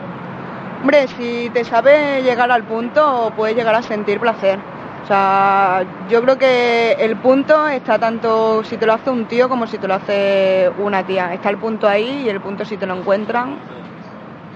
[0.80, 4.58] Hombre, si te sabe llegar al punto, puedes llegar a sentir placer.
[5.02, 9.48] O sea, yo creo que el punto está tanto si te lo hace un tío
[9.48, 11.34] como si te lo hace una tía.
[11.34, 13.56] Está el punto ahí y el punto si te lo encuentran.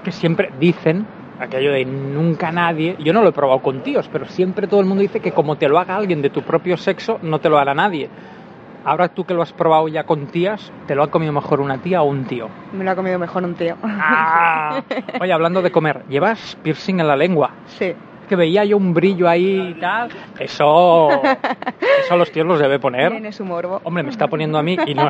[0.03, 1.05] Que siempre dicen
[1.39, 2.95] aquello de nunca nadie.
[2.99, 5.57] Yo no lo he probado con tíos, pero siempre todo el mundo dice que como
[5.57, 8.09] te lo haga alguien de tu propio sexo, no te lo hará nadie.
[8.85, 11.77] Ahora tú que lo has probado ya con tías, ¿te lo ha comido mejor una
[11.79, 12.47] tía o un tío?
[12.71, 13.75] Me lo ha comido mejor un tío.
[13.83, 14.81] Ah.
[15.19, 17.51] Oye, hablando de comer, ¿llevas piercing en la lengua?
[17.65, 17.93] Sí.
[18.27, 20.09] Que veía yo un brillo ahí y tal.
[20.39, 23.11] Eso, eso a los tíos los debe poner.
[23.11, 23.79] Tiene su morbo.
[23.83, 25.09] Hombre, me está poniendo a mí y no.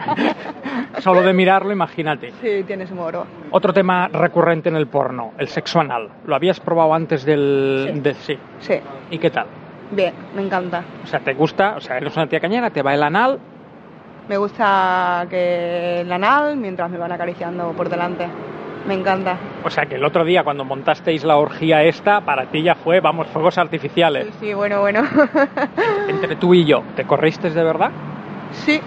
[0.99, 2.31] Solo de mirarlo, imagínate.
[2.41, 3.25] Sí, tiene su morbo.
[3.51, 6.09] Otro tema recurrente en el porno, el sexo anal.
[6.25, 8.01] ¿Lo habías probado antes del...?
[8.03, 8.13] Sí.
[8.33, 8.39] sí.
[8.59, 8.73] Sí,
[9.11, 9.47] ¿Y qué tal?
[9.89, 10.83] bien, me encanta.
[11.03, 11.75] O sea, ¿te gusta?
[11.77, 13.39] O sea, eres una tía cañera, te va el anal.
[14.27, 18.27] Me gusta que el anal mientras me van acariciando por delante.
[18.87, 19.37] Me encanta.
[19.65, 22.99] O sea, que el otro día cuando montasteis la orgía esta, para ti ya fue,
[23.01, 24.27] vamos, fuegos artificiales.
[24.39, 25.01] Sí, bueno, bueno.
[26.07, 27.91] Entre tú y yo, ¿te corriste de verdad?
[28.51, 28.79] sí.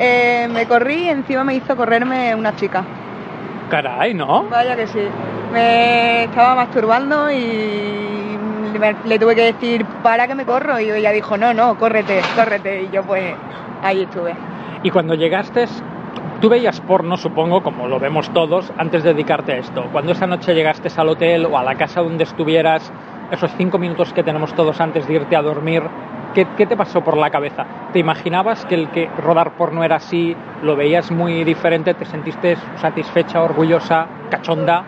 [0.00, 2.84] Eh, me corrí y encima me hizo correrme una chica.
[3.68, 4.44] Caray, ¿no?
[4.44, 5.00] Vaya que sí.
[5.52, 8.38] Me estaba masturbando y
[8.78, 10.78] me- le tuve que decir, para que me corro.
[10.78, 12.84] Y ella dijo, no, no, córrete, córrete.
[12.84, 13.34] Y yo pues
[13.82, 14.34] ahí estuve.
[14.84, 15.66] Y cuando llegaste,
[16.40, 19.88] tú veías porno, supongo, como lo vemos todos, antes de dedicarte a esto.
[19.92, 22.92] Cuando esa noche llegaste al hotel o a la casa donde estuvieras,
[23.30, 25.82] esos cinco minutos que tenemos todos antes de irte a dormir,
[26.34, 27.66] ¿qué, qué te pasó por la cabeza?
[27.92, 30.36] ¿Te imaginabas que el que rodar porno era así?
[30.62, 31.94] ¿Lo veías muy diferente?
[31.94, 34.84] ¿Te sentiste satisfecha, orgullosa, cachonda?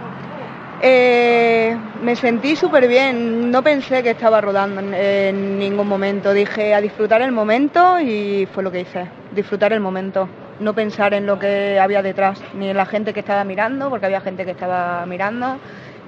[0.83, 6.81] Eh, me sentí súper bien, no pensé que estaba rodando en, ningún momento, dije a
[6.81, 10.27] disfrutar el momento y fue lo que hice, disfrutar el momento,
[10.61, 14.07] no pensar en lo que había detrás, ni en la gente que estaba mirando, porque
[14.07, 15.57] había gente que estaba mirando,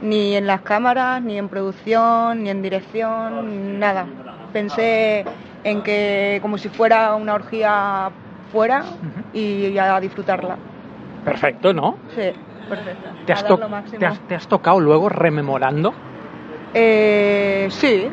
[0.03, 4.07] ni en las cámaras, ni en producción, ni en dirección, nada.
[4.53, 5.25] Pensé
[5.65, 8.11] en que como si fuera una orgía
[8.53, 8.85] fuera
[9.33, 10.57] y a disfrutarla.
[11.25, 11.97] Perfecto, ¿no?
[12.15, 12.31] Sí,
[12.69, 13.09] perfecto.
[14.29, 15.95] ¿Te has tocado luego rememorando?
[16.75, 18.09] Eh, sí,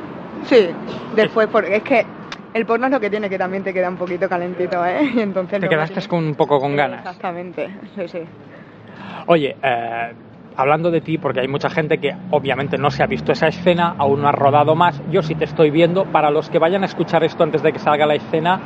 [0.46, 0.70] sí.
[1.16, 2.06] Después, porque es que
[2.54, 5.12] el porno es lo que tiene, que también te queda un poquito calentito, ¿eh?
[5.16, 7.00] Y entonces Te quedaste con un poco con ganas.
[7.00, 8.20] Exactamente, sí, sí.
[9.28, 10.14] Oye, eh,
[10.56, 13.96] hablando de ti, porque hay mucha gente que obviamente no se ha visto esa escena,
[13.98, 15.02] aún no ha rodado más.
[15.12, 16.06] Yo sí te estoy viendo.
[16.06, 18.60] Para los que vayan a escuchar esto antes de que salga la escena,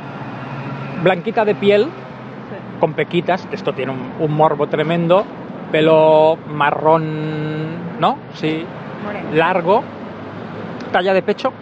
[1.02, 1.88] blanquita de piel,
[2.80, 5.24] con pequitas, esto tiene un, un morbo tremendo,
[5.70, 8.18] pelo marrón, ¿no?
[8.34, 8.64] Sí,
[9.04, 9.34] Moreno.
[9.34, 9.82] largo,
[10.92, 11.52] talla de pecho.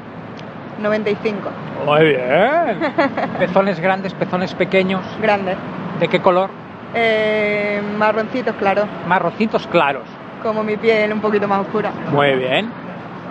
[0.83, 1.51] 95.
[1.87, 2.93] Muy bien.
[3.39, 5.03] Pezones grandes, pezones pequeños.
[5.21, 5.57] Grande.
[6.01, 6.51] ¿De qué color?
[6.95, 8.85] Eh, marroncitos, claro.
[9.07, 10.05] Marroncitos claros.
[10.43, 11.91] Como mi piel un poquito más oscura.
[12.11, 12.71] Muy bien.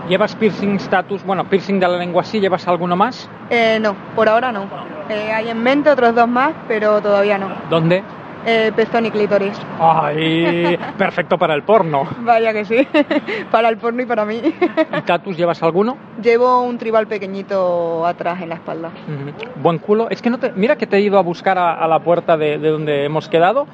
[0.09, 1.23] ¿Llevas piercing status?
[1.23, 3.29] Bueno, piercing de la lengua sí, ¿llevas alguno más?
[3.49, 4.65] Eh, no, por ahora no.
[5.09, 7.49] Eh, hay en mente otros dos más, pero todavía no.
[7.69, 8.03] ¿Dónde?
[8.45, 9.53] Eh, pezón y clítoris.
[9.79, 12.07] Ay, perfecto para el porno.
[12.21, 12.87] Vaya que sí.
[13.51, 14.41] para el porno y para mí.
[14.43, 15.95] ¿Y tatus llevas alguno?
[16.21, 18.89] Llevo un tribal pequeñito atrás en la espalda.
[19.07, 19.61] Ujú.
[19.61, 20.09] Buen culo.
[20.09, 20.51] Es que no te...
[20.53, 23.29] Mira que te he ido a buscar a, a la puerta de, de donde hemos
[23.29, 23.65] quedado,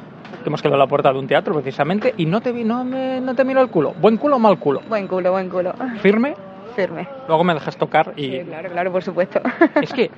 [0.43, 2.84] que hemos quedado a la puerta de un teatro precisamente, y no te vi, no,
[2.84, 3.93] me- no te miro el culo.
[4.01, 4.82] ¿Buen culo o mal culo?
[4.89, 5.74] Buen culo, buen culo.
[6.01, 6.36] ¿Firme?
[6.76, 7.07] Firme.
[7.28, 8.32] Luego me dejas tocar y...
[8.32, 9.39] Sí, claro, claro, por supuesto.
[9.82, 10.11] Es que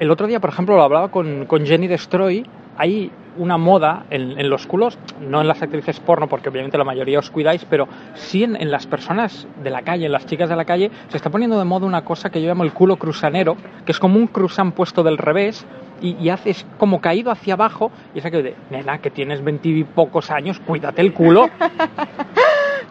[0.00, 2.44] el otro día, por ejemplo, lo hablaba con, con Jenny Destroy.
[2.76, 6.84] Hay una moda en, en los culos, no en las actrices porno, porque obviamente la
[6.84, 10.48] mayoría os cuidáis, pero sí en, en las personas de la calle, en las chicas
[10.48, 12.96] de la calle, se está poniendo de moda una cosa que yo llamo el culo
[12.96, 15.66] cruzanero, que es como un cruzán puesto del revés
[16.00, 20.30] y, y haces como caído hacia abajo y es aquello de, nena, que tienes veintipocos
[20.30, 21.48] años, cuídate el culo.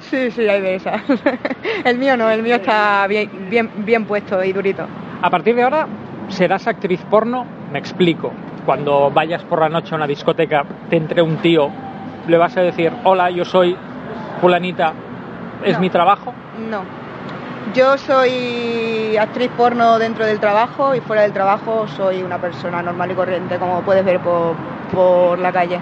[0.10, 1.02] Sí, sí, hay de esas.
[1.84, 4.86] El mío no, el mío está bien, bien, bien puesto y durito.
[5.22, 5.88] A partir de ahora
[6.30, 8.32] serás actriz porno, me explico.
[8.66, 11.70] Cuando vayas por la noche a una discoteca, te entre un tío,
[12.28, 13.78] le vas a decir, hola, yo soy
[14.42, 14.94] fulanita,
[15.64, 15.80] es No.
[15.80, 16.34] mi trabajo.
[16.70, 16.82] No.
[17.74, 23.12] Yo soy actriz porno dentro del trabajo y fuera del trabajo soy una persona normal
[23.12, 24.56] y corriente, como puedes ver por,
[24.94, 25.80] por la calle.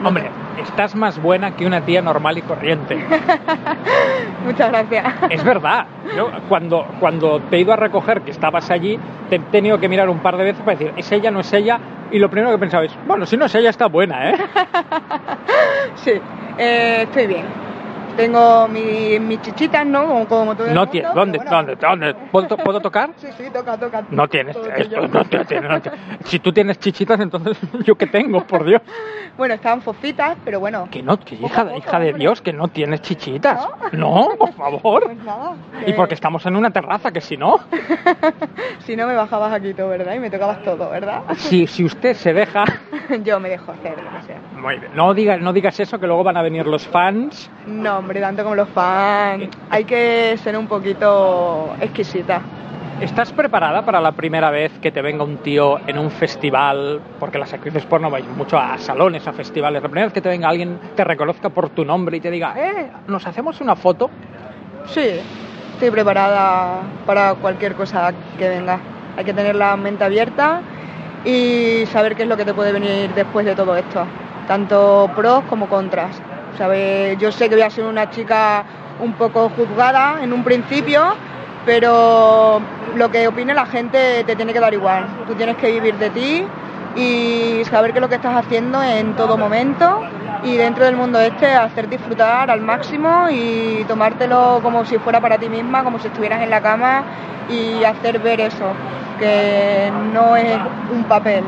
[0.00, 0.30] No Hombre,
[0.62, 2.96] estás más buena que una tía normal y corriente.
[4.44, 5.04] Muchas gracias.
[5.30, 5.86] Es verdad.
[6.16, 8.98] Yo cuando, cuando te he ido a recoger, que estabas allí,
[9.30, 11.52] te he tenido que mirar un par de veces para decir, ¿es ella, no es
[11.52, 11.78] ella?
[12.12, 14.36] Y lo primero que pensaba es, bueno, si no es ella, está buena, ¿eh?
[15.94, 16.12] Sí,
[16.58, 17.44] eh, estoy bien.
[18.16, 20.06] Tengo mi- mis chichitas, ¿no?
[20.06, 21.14] Como, como todo el No mundo, tienes.
[21.14, 21.38] ¿Dónde?
[21.38, 21.50] bueno.
[21.50, 21.76] ¿Dónde?
[21.76, 22.14] ¿Dónde?
[22.30, 23.10] ¿Puedo, ¿Puedo tocar?
[23.16, 24.02] Sí, sí, toca, toca.
[24.10, 24.56] No tienes.
[24.56, 25.90] Esto, no te-
[26.24, 28.82] Si tú tienes chichitas, entonces yo qué tengo, por Dios.
[29.36, 30.88] Bueno, estaban fofitas, pero bueno.
[30.90, 33.66] Que no, que hija, hija de Dios, que no tienes chichitas.
[33.92, 35.04] No, por favor.
[35.04, 35.54] Pues nada.
[35.80, 37.56] Y que porque estamos en una terraza, que si no,
[38.80, 40.14] Si no me bajabas aquí todo, ¿verdad?
[40.14, 41.22] Y me tocabas todo, ¿verdad?
[41.36, 42.64] si, si usted se deja,
[43.24, 44.38] Yo me dejo hacer lo que sea.
[44.60, 44.92] muy bien.
[44.94, 47.50] No digas, no digas eso, que luego van a venir los fans.
[47.66, 49.48] No, hombre, tanto como los fans.
[49.70, 52.40] Hay que ser un poquito exquisita.
[53.00, 57.00] ¿Estás preparada para la primera vez que te venga un tío en un festival?
[57.18, 59.82] Porque las actrices porno vais mucho a salones, a festivales.
[59.82, 62.54] La primera vez que te venga alguien, te reconozca por tu nombre y te diga,
[62.56, 64.10] eh, ¿nos hacemos una foto?
[64.86, 65.20] Sí,
[65.74, 68.78] estoy preparada para cualquier cosa que venga.
[69.16, 70.60] Hay que tener la mente abierta
[71.24, 74.04] y saber qué es lo que te puede venir después de todo esto.
[74.46, 76.20] Tanto pros como contras.
[76.58, 77.16] ¿Sabe?
[77.18, 78.64] Yo sé que voy a ser una chica
[79.00, 81.14] un poco juzgada en un principio,
[81.64, 82.60] pero
[82.94, 85.06] lo que opine la gente te tiene que dar igual.
[85.26, 86.44] Tú tienes que vivir de ti
[86.96, 90.00] y saber qué es lo que estás haciendo en todo momento
[90.42, 95.38] y dentro del mundo este hacer disfrutar al máximo y tomártelo como si fuera para
[95.38, 97.04] ti misma, como si estuvieras en la cama
[97.48, 98.72] y hacer ver eso,
[99.18, 100.56] que no es
[100.92, 101.44] un papel.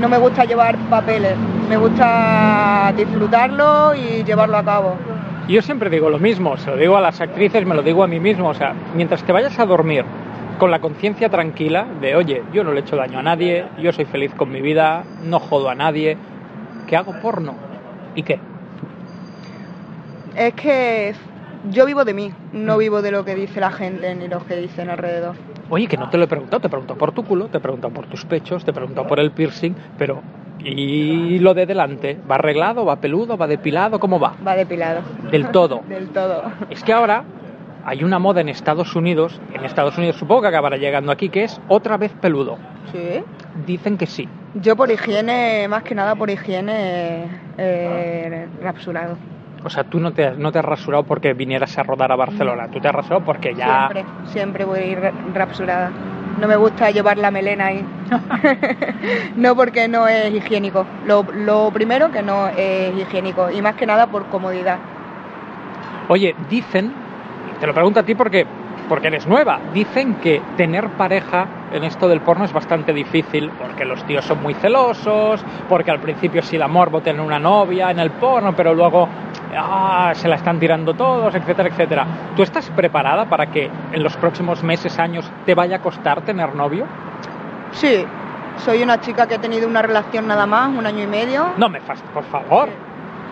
[0.00, 1.36] No me gusta llevar papeles,
[1.68, 4.96] me gusta disfrutarlo y llevarlo a cabo.
[5.48, 8.06] Yo siempre digo lo mismo, se lo digo a las actrices, me lo digo a
[8.06, 8.48] mí mismo.
[8.48, 10.04] O sea, mientras te vayas a dormir
[10.58, 13.92] con la conciencia tranquila de, oye, yo no le he hecho daño a nadie, yo
[13.92, 16.16] soy feliz con mi vida, no jodo a nadie,
[16.86, 17.54] que hago porno.
[18.14, 18.38] ¿Y qué?
[20.36, 21.14] Es que
[21.70, 24.56] yo vivo de mí, no vivo de lo que dice la gente ni lo que
[24.56, 25.36] dicen alrededor.
[25.70, 27.60] Oye, que no te lo he preguntado, te he preguntado por tu culo, te he
[27.60, 30.22] preguntado por tus pechos, te he preguntado por el piercing, pero
[30.60, 32.18] ¿y lo de delante?
[32.30, 33.98] ¿Va arreglado, va peludo, va depilado?
[33.98, 34.34] ¿Cómo va?
[34.46, 35.02] Va depilado.
[35.30, 35.82] Del todo.
[35.88, 36.44] Del todo.
[36.68, 37.24] Es que ahora
[37.84, 41.44] hay una moda en Estados Unidos, en Estados Unidos supongo que acabará llegando aquí, que
[41.44, 42.58] es otra vez peludo.
[42.92, 43.22] Sí.
[43.66, 44.28] Dicen que sí.
[44.54, 47.26] Yo por higiene, más que nada por higiene,
[47.58, 49.16] eh, rapsurado.
[49.64, 52.68] O sea, tú no te, no te has rasurado porque vinieras a rodar a Barcelona,
[52.70, 53.88] tú te has rasurado porque ya...
[53.90, 55.90] Siempre, siempre voy a ir ra- rapsurada.
[56.40, 57.84] No me gusta llevar la melena ahí.
[59.36, 60.84] no porque no es higiénico.
[61.06, 64.78] Lo, lo primero que no es higiénico y más que nada por comodidad.
[66.08, 66.92] Oye, dicen,
[67.64, 68.46] te lo pregunto a ti porque,
[68.90, 73.86] porque eres nueva, dicen que tener pareja en esto del porno es bastante difícil porque
[73.86, 78.00] los tíos son muy celosos, porque al principio sí la morbo tener una novia en
[78.00, 79.08] el porno, pero luego
[79.56, 82.06] ah, se la están tirando todos, etcétera, etcétera.
[82.36, 86.54] ¿Tú estás preparada para que en los próximos meses, años, te vaya a costar tener
[86.54, 86.84] novio?
[87.70, 88.04] Sí,
[88.58, 91.46] soy una chica que he tenido una relación nada más, un año y medio.
[91.56, 92.68] No me fastidies, por favor.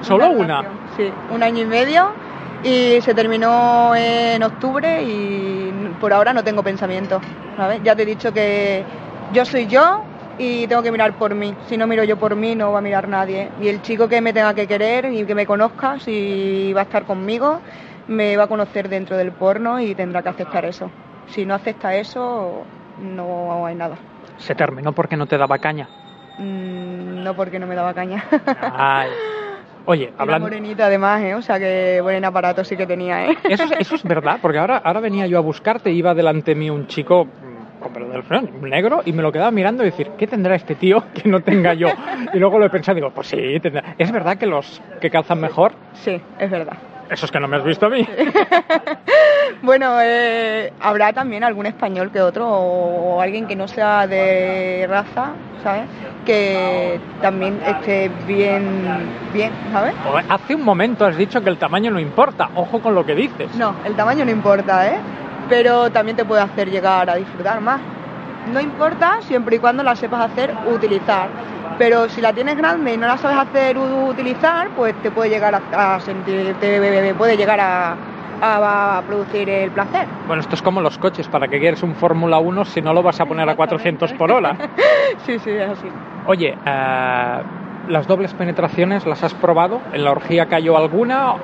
[0.01, 0.63] ¿Solo una?
[0.63, 2.32] relación, Sí, un año y medio
[2.65, 7.21] y se terminó en octubre y por ahora no tengo pensamiento.
[7.57, 7.81] ¿sabes?
[7.83, 8.85] Ya te he dicho que
[9.33, 10.03] yo soy yo
[10.39, 11.55] y tengo que mirar por mí.
[11.69, 13.51] Si no miro yo por mí no va a mirar nadie.
[13.61, 16.85] Y el chico que me tenga que querer y que me conozca, si va a
[16.85, 17.61] estar conmigo,
[18.09, 20.91] me va a conocer dentro del porno y tendrá que aceptar eso.
[21.29, 22.65] Si no acepta eso,
[23.01, 23.97] no hay nada.
[24.39, 25.89] Se terminó porque no te daba caña.
[26.39, 28.25] Mm, no porque no me daba caña.
[28.61, 29.11] Ay.
[29.87, 30.47] Oye, hablando...
[30.47, 31.35] morenita además, ¿eh?
[31.35, 33.37] O sea que buen aparato sí que tenía, ¿eh?
[33.49, 36.75] Eso es, eso es verdad, porque ahora, ahora venía yo a buscarte, iba delante mío
[36.75, 40.75] un chico mm, del negro, y me lo quedaba mirando y decir, ¿qué tendrá este
[40.75, 41.89] tío que no tenga yo?
[42.33, 43.95] Y luego lo he pensado y digo, pues sí, tendrá.
[43.99, 45.73] ¿Es verdad que los que calzan mejor?
[45.95, 46.77] Sí, es verdad.
[47.13, 48.07] Eso es que no me has visto a mí.
[49.61, 54.87] Bueno, eh, habrá también algún español que otro o, o alguien que no sea de
[54.89, 55.31] raza,
[55.63, 55.85] ¿sabes?
[56.27, 58.83] Que también esté bien,
[59.33, 59.95] bien, ¿sabes?
[60.29, 62.49] Hace un momento has dicho que el tamaño no importa.
[62.57, 63.55] Ojo con lo que dices.
[63.55, 64.99] No, el tamaño no importa, ¿eh?
[65.49, 67.81] Pero también te puede hacer llegar a disfrutar más.
[68.51, 71.29] No importa siempre y cuando la sepas hacer utilizar.
[71.79, 75.55] Pero si la tienes grande y no la sabes hacer utilizar, pues te puede llegar
[75.55, 77.97] a, a sentir, te puede llegar a,
[78.41, 80.07] a- a producir el placer.
[80.27, 81.29] Bueno, esto es como los coches.
[81.29, 84.31] ¿Para que quieres un Fórmula 1 si no lo vas a poner a 400 por
[84.33, 84.57] hora?
[85.27, 85.87] Sí, sí, es así.
[86.27, 87.43] Oye, eh,
[87.89, 89.81] ¿las dobles penetraciones las has probado?
[89.93, 91.35] ¿En la orgía cayó alguna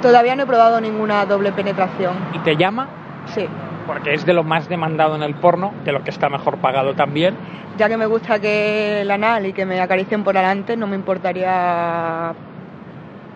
[0.00, 2.16] Todavía no he probado ninguna doble penetración.
[2.34, 2.88] y te llama?
[3.26, 3.48] Sí.
[3.86, 6.94] Porque es de lo más demandado en el porno, de lo que está mejor pagado
[6.94, 7.38] también.
[7.76, 10.96] Ya que me gusta que el anal y que me acaricien por adelante, no me
[10.96, 12.32] importaría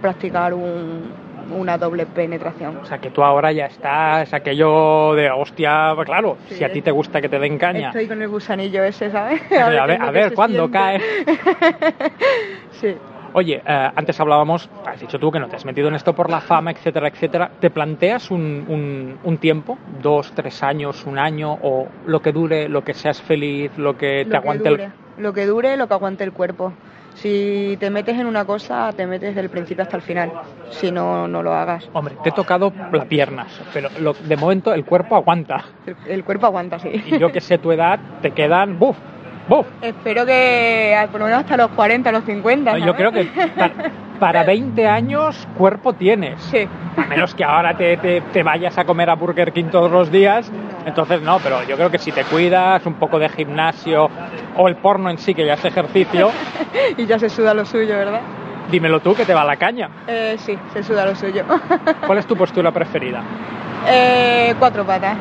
[0.01, 1.13] practicar un-
[1.51, 2.77] una doble penetración.
[2.83, 6.91] O sea, que tú ahora ya estás aquello de hostia, claro, si a ti te
[6.91, 7.89] gusta que te den caña.
[7.89, 9.41] Estoy con el gusanillo ese, ¿sabes?
[9.53, 10.79] A ver, a ver, a cuándo siente.
[10.79, 11.01] cae.
[12.71, 12.97] sí.
[13.37, 16.31] Oye, eh, antes hablábamos, has dicho tú que no te has metido en esto por
[16.31, 17.51] la fama, etcétera, etcétera.
[17.61, 22.67] ¿Te planteas un, un- un tiempo, dos, tres años, un año, o lo que dure,
[22.67, 25.23] lo que seas feliz, lo que te Lo que aguante dure, el...
[25.23, 26.73] Lo que dure, lo que aguante el cuerpo.
[27.13, 30.33] Si te metes en una cosa, te metes del principio hasta el final.
[30.71, 31.91] Si no, no lo hagas.
[31.93, 35.63] Hombre, te he tocado las piernas, pero lo- de momento el cuerpo aguanta.
[35.87, 36.91] El, el cuerpo aguanta, sí.
[37.05, 38.97] Y yo que sé tu edad, te quedan, ¡buf!
[39.49, 39.67] ¡Buf!
[39.83, 42.73] Espero que ah, por lo menos hasta los 40, los 50.
[42.73, 43.25] No, yo creo que
[43.59, 43.71] pa-
[44.19, 46.41] para 20 años cuerpo tienes.
[46.43, 46.67] Sí.
[46.97, 50.11] A menos que ahora te, te- te vayas a comer a Burger King todos los
[50.11, 50.51] días.
[50.87, 54.09] Entonces no, pero yo creo que si te cuidas, un poco de gimnasio
[54.57, 56.31] o el porno en sí, que ya es ejercicio,
[56.97, 58.21] y ya se suda lo suyo, ¿verdad?
[58.71, 59.89] dímelo tú que te va la caña.
[60.09, 61.45] Eh, sí, se suda lo suyo.
[62.07, 63.23] ¿Cuál es tu postura preferida?
[63.89, 65.17] Eh, cuatro patas.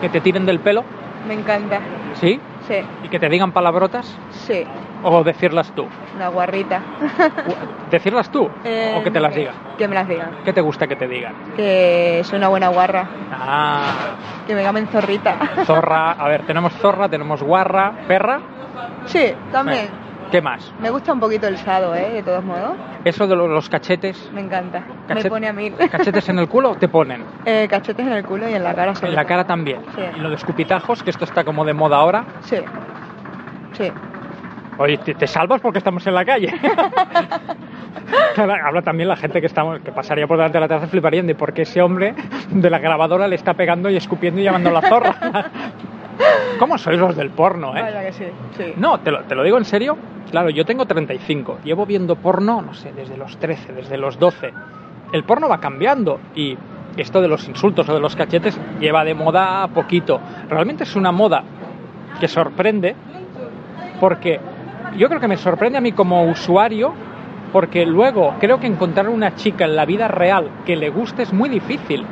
[0.00, 0.84] ¿Que te tiren del pelo?
[1.26, 1.80] Me encanta.
[2.14, 2.40] ¿Sí?
[2.68, 4.14] Sí, ¿Y que te digan palabrotas?
[4.30, 4.64] sí.
[5.02, 5.86] ¿O decirlas tú?
[6.16, 6.82] Una guarrita.
[7.90, 8.50] ¿Decirlas tú?
[8.64, 9.54] Eh, ¿O que te las digan?
[9.78, 10.30] Que me las digan.
[10.44, 11.34] ¿Qué te gusta que te digan?
[11.56, 13.06] Que soy una buena guarra.
[13.32, 13.92] Ah,
[14.46, 15.36] Que me llamen zorrita.
[15.64, 16.12] zorra.
[16.12, 18.40] A ver, tenemos zorra, tenemos guarra, perra.
[19.06, 19.86] Sí, también.
[19.86, 19.90] Eh,
[20.30, 20.72] ¿Qué más?
[20.80, 22.10] Me gusta un poquito el sado, ¿eh?
[22.10, 22.76] De todos modos.
[23.04, 24.30] Eso de lo- los cachetes.
[24.32, 24.82] Me encanta.
[25.08, 25.70] Me Cachet- pone a mí.
[25.70, 27.24] ¿Cachetes en el culo te ponen?
[27.46, 28.92] Eh, cachetes en el culo y en la cara.
[29.00, 29.80] En la cara también.
[29.94, 30.02] Sí.
[30.16, 32.24] Y lo de escupitajos, que esto está como de moda ahora.
[32.40, 32.58] Sí.
[33.72, 33.90] Sí.
[34.76, 36.52] Oye, te, te salvas porque estamos en la calle.
[38.36, 41.34] Habla también la gente que estamos que pasaría por delante de la terraza fliparían de
[41.34, 42.14] por qué ese hombre
[42.50, 45.50] de la grabadora le está pegando y escupiendo y llamando a la zorra.
[46.58, 47.82] ¿Cómo sois los del porno, eh?
[47.82, 48.24] Vaya que sí.
[48.56, 48.72] sí.
[48.76, 49.96] No, te lo, te lo digo en serio.
[50.30, 51.58] Claro, yo tengo 35.
[51.64, 54.52] Llevo viendo porno, no sé, desde los 13, desde los 12.
[55.12, 56.56] El porno va cambiando y
[56.96, 60.20] esto de los insultos o de los cachetes lleva de moda a poquito.
[60.48, 61.42] Realmente es una moda
[62.20, 62.94] que sorprende
[64.00, 64.40] porque
[64.96, 66.92] yo creo que me sorprende a mí como usuario
[67.52, 71.32] porque luego creo que encontrar una chica en la vida real que le guste es
[71.32, 72.04] muy difícil.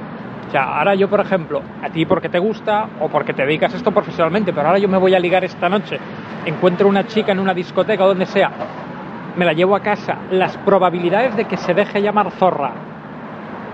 [0.46, 3.74] O sea, ahora yo, por ejemplo, a ti porque te gusta o porque te dedicas
[3.74, 5.98] esto profesionalmente, pero ahora yo me voy a ligar esta noche,
[6.44, 8.50] encuentro una chica en una discoteca o donde sea,
[9.36, 12.72] me la llevo a casa, las probabilidades de que se deje llamar zorra,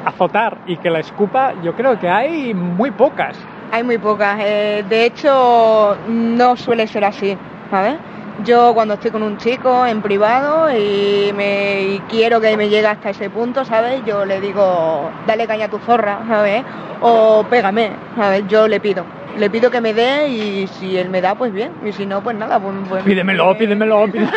[0.04, 3.36] azotar y que la escupa, yo creo que hay muy pocas.
[3.70, 4.38] Hay muy pocas.
[4.40, 7.36] eh, de hecho, no suele ser así,
[7.70, 7.96] ¿sabes?
[8.44, 12.86] Yo cuando estoy con un chico en privado y, me, y quiero que me llegue
[12.86, 14.02] hasta ese punto, ¿sabes?
[14.04, 16.64] Yo le digo, dale caña a tu zorra, ¿sabes?
[17.02, 18.44] O pégame, ¿sabes?
[18.48, 19.04] Yo le pido.
[19.38, 21.72] Le pido que me dé y si él me da, pues bien.
[21.84, 22.74] Y si no, pues nada, pues...
[22.88, 24.32] pues- Pídemelo, pídemelo, pídemelo.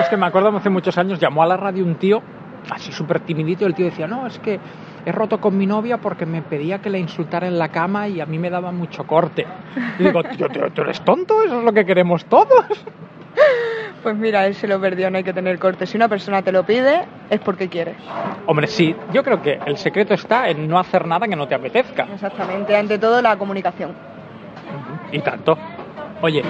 [0.00, 2.22] es que me acuerdo hace muchos años, llamó a la radio un tío,
[2.70, 4.58] así súper timidito, y el tío decía, no, es que
[5.06, 8.20] he roto con mi novia porque me pedía que la insultara en la cama y
[8.20, 9.46] a mí me daba mucho corte.
[9.98, 11.44] Y digo, tío, tío, ¿tú eres tonto?
[11.44, 12.66] Eso es lo que queremos todos.
[14.02, 15.86] Pues mira, él se lo perdió, no hay que tener corte.
[15.86, 17.94] Si una persona te lo pide, es porque quiere.
[18.46, 21.54] Hombre, sí, yo creo que el secreto está en no hacer nada que no te
[21.54, 22.06] apetezca.
[22.12, 23.92] Exactamente, ante todo la comunicación.
[25.12, 25.56] Y tanto.
[26.20, 26.42] Oye,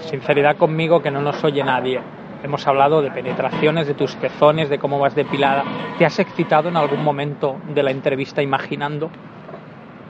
[0.00, 2.00] sinceridad conmigo que no nos oye nadie.
[2.42, 5.62] Hemos hablado de penetraciones, de tus pezones, de cómo vas depilada.
[5.98, 9.10] ¿Te has excitado en algún momento de la entrevista imaginando?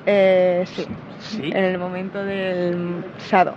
[0.06, 0.86] Eh, sí.
[1.20, 1.50] Sí.
[1.54, 3.54] En el momento del sado.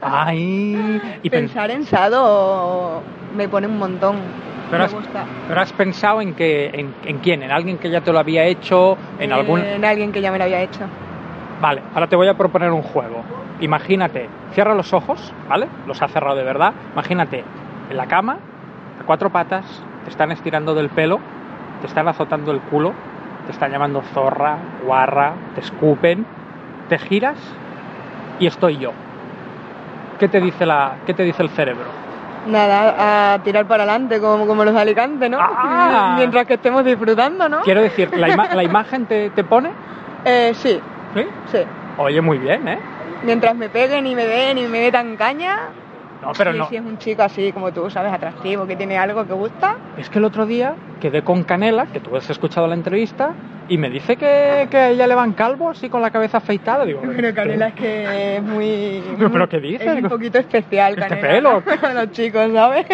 [0.00, 3.02] Ay, y pen- Pensar en sado
[3.36, 4.16] me pone un montón.
[4.70, 5.24] pero, me has, gusta.
[5.48, 8.44] pero has pensado en que en, en quién, en alguien que ya te lo había
[8.44, 10.80] hecho, en algún En alguien que ya me lo había hecho.
[11.60, 13.22] Vale, ahora te voy a proponer un juego.
[13.60, 15.66] Imagínate, cierra los ojos, ¿vale?
[15.88, 16.72] Los ha cerrado de verdad.
[16.92, 17.42] Imagínate
[17.90, 18.38] en la cama,
[19.00, 19.64] a cuatro patas,
[20.04, 21.20] te están estirando del pelo,
[21.80, 22.94] te están azotando el culo,
[23.46, 26.24] te están llamando zorra, guarra, te escupen,
[26.88, 27.36] te giras
[28.38, 28.92] y estoy yo.
[30.18, 31.84] ¿Qué te dice, la, qué te dice el cerebro?
[32.46, 35.38] Nada, a tirar para adelante como, como los de Alicante, ¿no?
[35.40, 36.14] Ah.
[36.16, 37.60] Mientras que estemos disfrutando, ¿no?
[37.62, 39.70] Quiero decir, ¿la, ima- la imagen te, te pone?
[40.24, 40.80] Eh, sí,
[41.14, 41.26] ¿Sí?
[41.50, 41.58] sí.
[41.98, 42.78] Oye, muy bien, ¿eh?
[43.22, 45.56] Mientras me peguen y me den y me metan caña.
[46.22, 46.68] No, pero y no.
[46.68, 48.12] si es un chico así como tú, ¿sabes?
[48.12, 49.76] Atractivo, que tiene algo que gusta.
[49.96, 53.32] Es que el otro día quedé con Canela, que tú has escuchado la entrevista,
[53.68, 56.84] y me dice que, que a ella le van calvo así con la cabeza afeitada.
[56.84, 59.02] Digo, Pero Canela es que es muy...
[59.16, 59.86] ¿Pero, pero qué dices?
[59.86, 61.28] Es un poquito especial, Este Canela.
[61.28, 61.60] pelo.
[61.80, 62.84] Para los chicos, ¿sabes?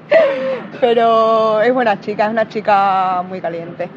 [0.80, 3.88] Pero es buena chica, es una chica muy caliente.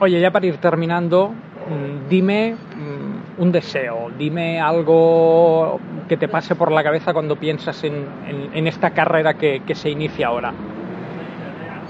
[0.00, 3.11] Oye, ya para ir terminando, mm, dime mm,
[3.42, 8.66] un deseo, dime algo que te pase por la cabeza cuando piensas en, en- en
[8.66, 10.52] esta carrera que, que se inicia ahora.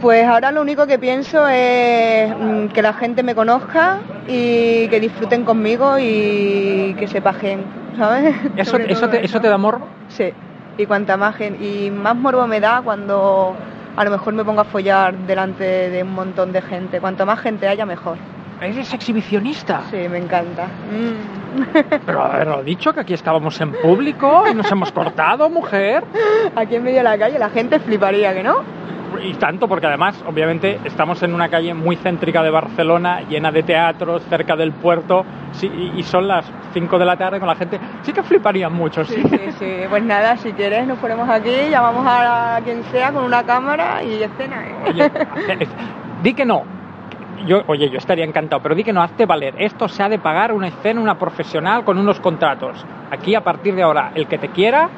[0.00, 4.98] Pues ahora lo único que pienso es mm, que la gente me conozca y que
[4.98, 8.34] disfruten conmigo y que se pajen, ¿sabes?
[8.56, 9.88] ¿Eso, eso, te, eso te da morbo?
[10.08, 10.32] Sí,
[10.76, 13.54] y cuanta más gente, y más morbo me da cuando
[13.96, 16.98] a lo mejor me pongo a follar delante de un montón de gente.
[16.98, 18.18] Cuanto más gente haya, mejor.
[18.62, 19.82] ¿Eres exhibicionista?
[19.90, 20.66] Sí, me encanta.
[20.66, 21.82] Mm.
[22.06, 26.04] Pero haberlo dicho que aquí estábamos en público y nos hemos cortado, mujer.
[26.54, 28.62] Aquí en medio de la calle la gente fliparía, ¿que no?
[29.22, 33.62] Y tanto porque además, obviamente, estamos en una calle muy céntrica de Barcelona, llena de
[33.62, 37.78] teatros, cerca del puerto, sí, y son las 5 de la tarde con la gente.
[38.02, 39.20] Sí que fliparían mucho, sí.
[39.22, 39.74] Sí, sí, sí.
[39.90, 44.22] Pues nada, si quieres nos ponemos aquí, llamamos a quien sea con una cámara y
[44.22, 44.66] escena.
[44.66, 44.74] ¿eh?
[44.88, 45.04] Oye,
[45.48, 45.68] eh,
[46.22, 46.81] di que no.
[47.46, 49.54] Yo, oye, yo estaría encantado, pero di que no, hazte valer.
[49.58, 52.84] Esto se ha de pagar una escena, una profesional con unos contratos.
[53.10, 54.88] Aquí, a partir de ahora, el que te quiera,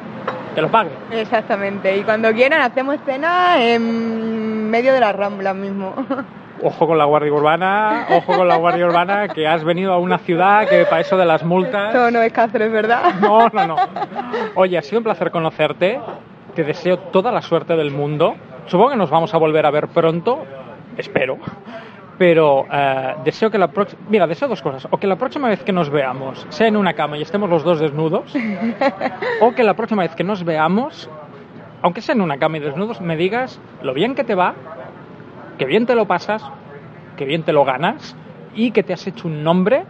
[0.54, 0.90] que lo pague.
[1.10, 1.96] Exactamente.
[1.96, 5.94] Y cuando quieran hacemos escena en medio de la rambla mismo.
[6.62, 10.18] Ojo con la Guardia Urbana, ojo con la Guardia Urbana, que has venido a una
[10.18, 11.92] ciudad que para eso de las multas...
[11.92, 13.02] Esto no es Cáceres, ¿verdad?
[13.20, 13.76] No, no, no.
[14.54, 16.00] Oye, ha sido un placer conocerte.
[16.54, 18.36] Te deseo toda la suerte del mundo.
[18.66, 20.46] Supongo que nos vamos a volver a ver pronto.
[20.96, 21.38] Espero.
[22.18, 24.02] Pero eh, deseo que la próxima...
[24.08, 24.86] Mira, deseo dos cosas.
[24.90, 27.64] O que la próxima vez que nos veamos sea en una cama y estemos los
[27.64, 28.32] dos desnudos.
[29.40, 31.10] o que la próxima vez que nos veamos,
[31.82, 34.54] aunque sea en una cama y desnudos, me digas lo bien que te va,
[35.58, 36.44] que bien te lo pasas,
[37.16, 38.16] que bien te lo ganas
[38.54, 39.84] y que te has hecho un nombre,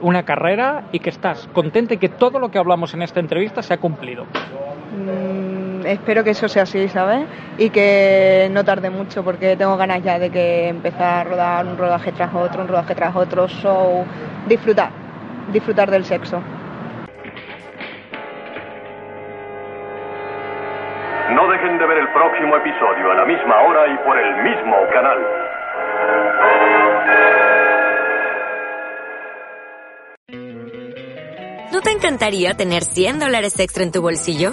[0.00, 3.62] una carrera y que estás contenta y que todo lo que hablamos en esta entrevista
[3.62, 4.24] se ha cumplido.
[4.24, 7.26] Mm, espero que eso sea así, ¿sabes?
[7.58, 11.76] Y que no tarde mucho porque tengo ganas ya de que empezar a rodar un
[11.76, 14.04] rodaje tras otro, un rodaje tras otro, show,
[14.46, 14.90] disfrutar,
[15.52, 16.42] disfrutar del sexo.
[21.34, 24.76] No dejen de ver el próximo episodio a la misma hora y por el mismo
[24.92, 25.18] canal.
[31.72, 34.52] ¿No te encantaría tener 100 dólares extra en tu bolsillo?